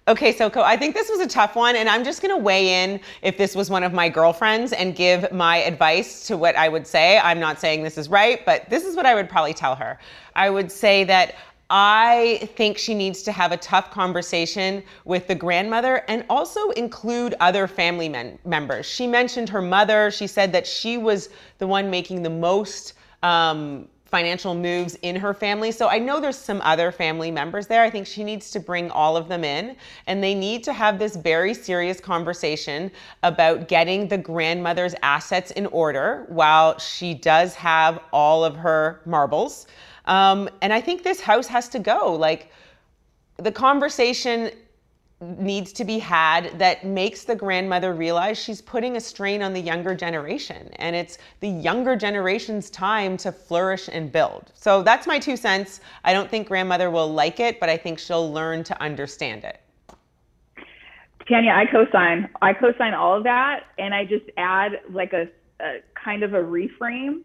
Okay, 0.08 0.36
so 0.38 0.52
I 0.58 0.78
think 0.78 0.94
this 0.94 1.10
was 1.10 1.20
a 1.20 1.26
tough 1.28 1.56
one, 1.56 1.76
and 1.76 1.90
I'm 1.90 2.04
just 2.04 2.22
gonna 2.22 2.38
weigh 2.38 2.84
in 2.84 3.00
if 3.24 3.40
this 3.40 3.56
was 3.56 3.72
one 3.72 3.82
of 3.82 3.92
my 3.92 4.08
girlfriends 4.08 4.72
and 4.72 4.96
give 4.96 5.32
my 5.32 5.58
advice 5.58 6.28
to 6.28 6.38
what 6.38 6.56
I 6.56 6.70
would 6.70 6.86
say. 6.86 7.18
I'm 7.18 7.40
not 7.40 7.60
saying 7.60 7.82
this 7.82 7.98
is 7.98 8.08
right, 8.08 8.46
but 8.46 8.70
this 8.70 8.86
is 8.86 8.96
what 8.96 9.08
I 9.08 9.16
would 9.16 9.28
probably 9.28 9.56
tell 9.56 9.76
her. 9.76 9.98
I 10.36 10.52
would 10.52 10.72
say 10.72 11.06
that 11.06 11.34
I 11.72 12.48
think 12.56 12.78
she 12.78 12.94
needs 12.94 13.24
to 13.24 13.32
have 13.32 13.52
a 13.52 13.58
tough 13.58 13.90
conversation 13.90 14.84
with 15.06 15.26
the 15.26 15.34
grandmother 15.34 16.04
and 16.08 16.24
also 16.30 16.70
include 16.72 17.34
other 17.40 17.66
family 17.66 18.08
men- 18.08 18.38
members. 18.46 18.86
She 18.86 19.08
mentioned 19.08 19.50
her 19.50 19.62
mother. 19.64 20.12
She 20.12 20.28
said 20.28 20.52
that 20.52 20.68
she 20.68 21.00
was 21.00 21.30
the 21.58 21.66
one 21.66 21.90
making 21.90 22.22
the 22.22 22.30
most 22.30 22.94
um, 23.24 23.88
financial 24.16 24.56
moves 24.56 24.98
in 25.02 25.14
her 25.14 25.34
family. 25.34 25.74
So 25.74 25.90
I 25.90 26.00
know 26.00 26.22
there's 26.22 26.38
some 26.38 26.62
other 26.62 26.90
family 26.90 27.32
members 27.32 27.68
there. 27.68 27.84
I 27.84 27.90
think 27.90 28.08
she 28.08 28.24
needs 28.24 28.50
to 28.52 28.62
bring 28.62 28.90
all 28.92 29.18
of 29.18 29.28
them 29.28 29.44
in 29.44 29.76
and 30.08 30.24
they 30.24 30.34
need 30.34 30.64
to 30.64 30.72
have 30.72 30.98
this 30.98 31.18
very 31.18 31.54
serious 31.54 32.00
conversation 32.00 32.92
about 33.24 33.68
getting 33.68 34.08
the 34.08 34.18
grandmother's 34.18 34.96
assets 35.04 35.52
in 35.52 35.66
order 35.66 36.28
while 36.30 36.80
she 36.80 37.14
does 37.14 37.56
have 37.56 38.00
all 38.14 38.46
of 38.46 38.56
her 38.56 39.02
marbles. 39.06 39.68
Um, 40.06 40.50
and 40.62 40.72
I 40.72 40.80
think 40.80 41.04
this 41.04 41.20
house 41.20 41.48
has 41.48 41.68
to 41.68 41.80
go. 41.80 42.14
Like 42.14 42.54
the 43.36 43.52
conversation 43.52 44.50
needs 45.22 45.72
to 45.72 45.86
be 45.86 45.98
had 45.98 46.58
that 46.60 46.86
makes 46.86 47.24
the 47.24 47.36
grandmother 47.36 47.94
realize 47.94 48.38
she's 48.38 48.62
putting 48.62 48.98
a 48.98 49.00
strain 49.00 49.42
on 49.42 49.54
the 49.54 49.60
younger 49.60 49.96
generation 49.96 50.70
and 50.76 50.96
it's 50.96 51.18
the 51.40 51.48
younger 51.48 51.96
generation's 51.96 52.70
time 52.70 53.16
to 53.16 53.32
flourish 53.32 53.88
and 53.92 54.12
build. 54.12 54.52
So 54.56 54.84
that's 54.84 55.08
my 55.08 55.18
two 55.18 55.38
cents. 55.38 55.80
I 56.04 56.12
don't 56.12 56.30
think 56.30 56.48
grandmother 56.48 56.92
will 56.92 57.12
like 57.12 57.40
it, 57.40 57.60
but 57.62 57.70
I 57.70 57.78
think 57.78 57.98
she'll 57.98 58.32
learn 58.32 58.64
to 58.66 58.82
understand 58.82 59.46
it. 59.46 59.62
Tanya, 61.30 61.52
I 61.52 61.66
co-sign. 61.66 62.30
I 62.42 62.54
co-sign 62.54 62.94
all 62.94 63.18
of 63.18 63.24
that 63.24 63.64
and 63.80 63.94
I 63.94 64.04
just 64.04 64.26
add 64.38 64.74
like 64.92 65.14
a, 65.14 65.30
a 65.62 65.80
kind 65.96 66.24
of 66.24 66.34
a 66.34 66.42
reframe. 66.42 67.22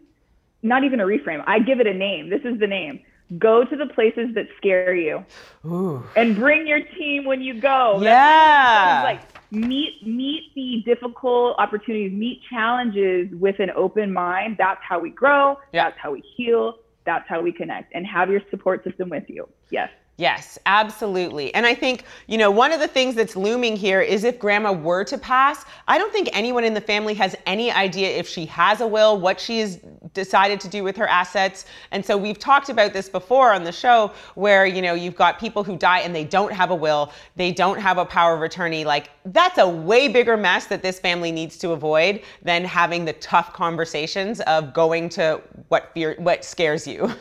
Not 0.63 0.85
even 0.85 1.01
a 1.01 1.05
reframe. 1.05 1.43
I 1.45 1.59
give 1.59 1.81
it 1.81 1.87
a 1.87 1.93
name. 1.93 2.29
This 2.29 2.41
is 2.45 2.57
the 2.59 2.67
name 2.67 3.03
go 3.37 3.63
to 3.63 3.75
the 3.75 3.87
places 3.87 4.33
that 4.35 4.47
scare 4.57 4.93
you 4.93 5.23
Ooh. 5.65 6.03
and 6.15 6.35
bring 6.35 6.67
your 6.67 6.81
team 6.81 7.25
when 7.25 7.41
you 7.41 7.59
go. 7.59 7.99
Yeah. 8.01 9.01
like 9.03 9.21
meet 9.51 10.05
meet 10.05 10.51
the 10.55 10.81
difficult 10.85 11.55
opportunities 11.57 12.11
meet 12.11 12.41
challenges 12.49 13.29
with 13.33 13.59
an 13.59 13.71
open 13.75 14.11
mind. 14.11 14.55
That's 14.57 14.81
how 14.87 14.99
we 14.99 15.09
grow. 15.09 15.57
Yeah. 15.73 15.85
that's 15.85 15.99
how 15.99 16.11
we 16.11 16.23
heal. 16.35 16.75
That's 17.05 17.27
how 17.27 17.41
we 17.41 17.51
connect 17.51 17.93
and 17.95 18.05
have 18.05 18.29
your 18.29 18.41
support 18.49 18.83
system 18.83 19.09
with 19.09 19.23
you. 19.27 19.47
Yes 19.69 19.89
Yes, 20.17 20.59
absolutely. 20.67 21.51
And 21.55 21.65
I 21.65 21.73
think, 21.73 22.03
you 22.27 22.37
know, 22.37 22.51
one 22.51 22.71
of 22.71 22.79
the 22.79 22.87
things 22.87 23.15
that's 23.15 23.35
looming 23.35 23.75
here 23.75 24.01
is 24.01 24.23
if 24.23 24.37
grandma 24.37 24.71
were 24.71 25.03
to 25.05 25.17
pass, 25.17 25.65
I 25.87 25.97
don't 25.97 26.13
think 26.13 26.29
anyone 26.31 26.63
in 26.63 26.75
the 26.75 26.81
family 26.81 27.15
has 27.15 27.35
any 27.47 27.71
idea 27.71 28.09
if 28.09 28.27
she 28.27 28.45
has 28.45 28.81
a 28.81 28.87
will, 28.87 29.19
what 29.19 29.39
she 29.39 29.61
has 29.61 29.79
decided 30.13 30.59
to 30.59 30.67
do 30.67 30.83
with 30.83 30.95
her 30.97 31.07
assets. 31.07 31.65
And 31.89 32.05
so 32.05 32.17
we've 32.17 32.37
talked 32.37 32.69
about 32.69 32.93
this 32.93 33.09
before 33.09 33.51
on 33.51 33.63
the 33.63 33.71
show 33.71 34.11
where, 34.35 34.65
you 34.65 34.81
know, 34.83 34.93
you've 34.93 35.15
got 35.15 35.39
people 35.39 35.63
who 35.63 35.75
die 35.75 36.01
and 36.01 36.13
they 36.13 36.25
don't 36.25 36.53
have 36.53 36.69
a 36.69 36.75
will, 36.75 37.11
they 37.35 37.51
don't 37.51 37.79
have 37.79 37.97
a 37.97 38.05
power 38.05 38.35
of 38.35 38.43
attorney. 38.43 38.83
Like, 38.85 39.09
that's 39.25 39.57
a 39.57 39.67
way 39.67 40.07
bigger 40.07 40.37
mess 40.37 40.67
that 40.67 40.83
this 40.83 40.99
family 40.99 41.31
needs 41.31 41.57
to 41.59 41.71
avoid 41.71 42.21
than 42.43 42.63
having 42.63 43.05
the 43.05 43.13
tough 43.13 43.53
conversations 43.53 44.39
of 44.41 44.73
going 44.73 45.09
to 45.09 45.41
what 45.69 45.91
fear 45.95 46.15
what 46.19 46.45
scares 46.45 46.85
you. 46.85 47.11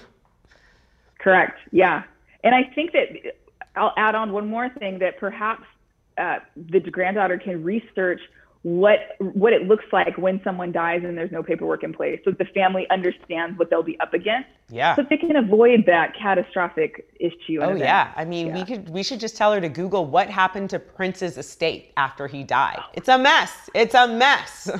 Correct. 1.18 1.58
Yeah. 1.72 2.02
And 2.42 2.54
I 2.54 2.64
think 2.74 2.92
that 2.92 3.34
I'll 3.76 3.92
add 3.96 4.14
on 4.14 4.32
one 4.32 4.48
more 4.48 4.68
thing 4.68 4.98
that 5.00 5.18
perhaps 5.18 5.64
uh, 6.18 6.38
the 6.56 6.80
granddaughter 6.80 7.38
can 7.38 7.62
research 7.62 8.20
what 8.62 9.16
what 9.18 9.54
it 9.54 9.66
looks 9.66 9.86
like 9.90 10.18
when 10.18 10.38
someone 10.44 10.70
dies 10.70 11.00
and 11.02 11.16
there's 11.16 11.32
no 11.32 11.42
paperwork 11.42 11.82
in 11.82 11.94
place. 11.94 12.20
So 12.24 12.30
the 12.30 12.44
family 12.44 12.86
understands 12.90 13.58
what 13.58 13.70
they'll 13.70 13.82
be 13.82 13.98
up 14.00 14.12
against. 14.12 14.50
Yeah. 14.68 14.94
So 14.96 15.06
they 15.08 15.16
can 15.16 15.34
avoid 15.36 15.84
that 15.86 16.14
catastrophic 16.14 17.08
issue 17.18 17.60
oh 17.62 17.74
yeah. 17.74 18.12
I 18.16 18.26
mean 18.26 18.48
yeah. 18.48 18.54
we 18.54 18.64
could 18.64 18.88
we 18.90 19.02
should 19.02 19.18
just 19.18 19.34
tell 19.34 19.54
her 19.54 19.62
to 19.62 19.68
google 19.70 20.04
what 20.04 20.28
happened 20.28 20.68
to 20.70 20.78
prince's 20.78 21.38
estate 21.38 21.92
after 21.96 22.26
he 22.26 22.42
died. 22.42 22.80
It's 22.92 23.08
a 23.08 23.16
mess. 23.16 23.70
It's 23.74 23.94
a 23.94 24.06
mess. 24.06 24.70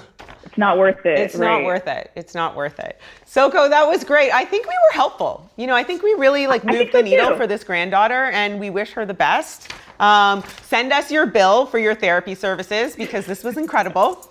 It's 0.44 0.58
not 0.58 0.78
worth 0.78 1.06
it. 1.06 1.18
It's 1.18 1.34
right. 1.34 1.60
not 1.60 1.64
worth 1.64 1.86
it. 1.86 2.10
It's 2.16 2.34
not 2.34 2.56
worth 2.56 2.78
it. 2.80 3.00
Soko 3.24 3.68
that 3.68 3.86
was 3.86 4.04
great. 4.04 4.30
I 4.30 4.44
think 4.44 4.66
we 4.66 4.74
were 4.74 4.94
helpful. 4.94 5.50
You 5.56 5.66
know 5.66 5.74
i 5.74 5.82
think 5.82 6.02
we 6.02 6.12
really 6.14 6.46
like 6.46 6.64
moved 6.64 6.92
the 6.92 7.02
needle 7.02 7.30
too. 7.30 7.36
for 7.36 7.46
this 7.46 7.64
granddaughter 7.64 8.24
and 8.32 8.60
we 8.60 8.68
wish 8.68 8.92
her 8.92 9.06
the 9.06 9.14
best 9.14 9.72
um, 10.00 10.42
send 10.62 10.92
us 10.92 11.10
your 11.10 11.26
bill 11.26 11.66
for 11.66 11.78
your 11.78 11.94
therapy 11.94 12.34
services 12.34 12.96
because 12.96 13.26
this 13.26 13.44
was 13.44 13.56
incredible. 13.56 14.26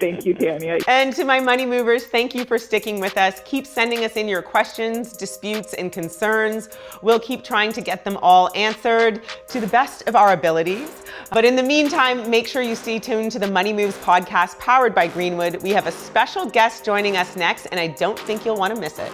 thank 0.00 0.24
you, 0.24 0.34
Tanya. 0.34 0.78
And 0.88 1.14
to 1.14 1.24
my 1.24 1.40
money 1.40 1.66
movers, 1.66 2.06
thank 2.06 2.34
you 2.34 2.44
for 2.44 2.58
sticking 2.58 3.00
with 3.00 3.18
us. 3.18 3.42
Keep 3.44 3.66
sending 3.66 4.04
us 4.04 4.16
in 4.16 4.28
your 4.28 4.42
questions, 4.42 5.14
disputes, 5.14 5.74
and 5.74 5.92
concerns. 5.92 6.70
We'll 7.02 7.20
keep 7.20 7.44
trying 7.44 7.72
to 7.72 7.80
get 7.80 8.04
them 8.04 8.18
all 8.22 8.50
answered 8.54 9.22
to 9.48 9.60
the 9.60 9.66
best 9.66 10.08
of 10.08 10.16
our 10.16 10.32
abilities. 10.32 11.02
But 11.32 11.44
in 11.44 11.54
the 11.54 11.62
meantime, 11.62 12.30
make 12.30 12.46
sure 12.46 12.62
you 12.62 12.74
stay 12.74 12.98
tuned 12.98 13.32
to 13.32 13.38
the 13.38 13.50
Money 13.50 13.72
Moves 13.72 13.96
podcast 13.98 14.58
powered 14.58 14.94
by 14.94 15.06
Greenwood. 15.06 15.62
We 15.62 15.70
have 15.70 15.86
a 15.86 15.92
special 15.92 16.46
guest 16.46 16.84
joining 16.84 17.16
us 17.16 17.36
next, 17.36 17.66
and 17.66 17.78
I 17.78 17.88
don't 17.88 18.18
think 18.18 18.44
you'll 18.44 18.56
want 18.56 18.74
to 18.74 18.80
miss 18.80 18.98
it. 18.98 19.12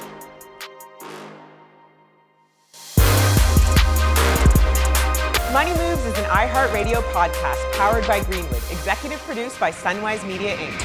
Money 5.57 5.71
Moves 5.71 6.05
is 6.05 6.19
an 6.19 6.25
iHeartRadio 6.25 7.01
podcast 7.15 7.73
powered 7.79 8.07
by 8.07 8.23
Greenwood, 8.25 8.63
executive 8.71 9.19
produced 9.21 9.59
by 9.59 9.73
Sunwise 9.73 10.23
Media 10.29 10.55
Inc. 10.55 10.79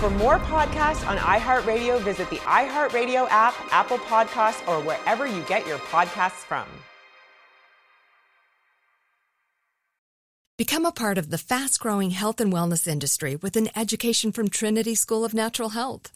For 0.00 0.10
more 0.10 0.40
podcasts 0.40 1.06
on 1.06 1.16
iHeartRadio, 1.18 2.00
visit 2.00 2.28
the 2.30 2.38
iHeartRadio 2.38 3.28
app, 3.30 3.54
Apple 3.70 3.98
Podcasts, 3.98 4.66
or 4.66 4.82
wherever 4.82 5.28
you 5.28 5.42
get 5.42 5.64
your 5.64 5.78
podcasts 5.78 6.44
from. 6.44 6.66
Become 10.58 10.86
a 10.86 10.90
part 10.90 11.18
of 11.18 11.30
the 11.30 11.38
fast 11.38 11.78
growing 11.78 12.10
health 12.10 12.40
and 12.40 12.52
wellness 12.52 12.88
industry 12.88 13.36
with 13.36 13.56
an 13.56 13.68
education 13.76 14.32
from 14.32 14.48
Trinity 14.48 14.96
School 14.96 15.24
of 15.24 15.34
Natural 15.34 15.68
Health. 15.68 16.15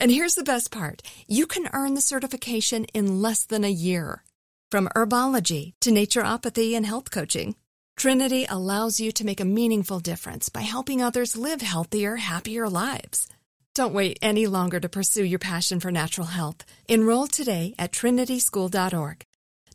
and 0.00 0.10
here's 0.10 0.34
the 0.34 0.44
best 0.44 0.70
part 0.70 1.02
you 1.26 1.46
can 1.46 1.68
earn 1.72 1.94
the 1.94 2.00
certification 2.00 2.84
in 2.94 3.20
less 3.22 3.44
than 3.44 3.64
a 3.64 3.70
year. 3.70 4.22
From 4.70 4.88
herbology 4.94 5.72
to 5.80 5.90
naturopathy 5.90 6.74
and 6.74 6.84
health 6.84 7.10
coaching, 7.10 7.56
Trinity 7.96 8.46
allows 8.48 9.00
you 9.00 9.10
to 9.12 9.24
make 9.24 9.40
a 9.40 9.44
meaningful 9.44 9.98
difference 9.98 10.48
by 10.48 10.60
helping 10.60 11.02
others 11.02 11.36
live 11.36 11.62
healthier, 11.62 12.16
happier 12.16 12.68
lives. 12.68 13.26
Don't 13.74 13.94
wait 13.94 14.18
any 14.22 14.46
longer 14.46 14.78
to 14.80 14.88
pursue 14.88 15.24
your 15.24 15.38
passion 15.38 15.80
for 15.80 15.90
natural 15.90 16.26
health. 16.26 16.64
Enroll 16.88 17.26
today 17.26 17.74
at 17.78 17.92
trinityschool.org. 17.92 19.24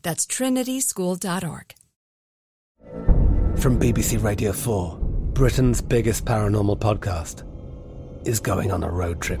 That's 0.02 0.26
trinityschool.org. 0.26 1.74
From 3.58 3.78
BBC 3.78 4.22
Radio 4.22 4.52
4, 4.52 4.98
Britain's 5.32 5.80
biggest 5.80 6.24
paranormal 6.24 6.78
podcast 6.78 7.44
is 8.26 8.40
going 8.40 8.72
on 8.72 8.82
a 8.82 8.90
road 8.90 9.20
trip. 9.20 9.40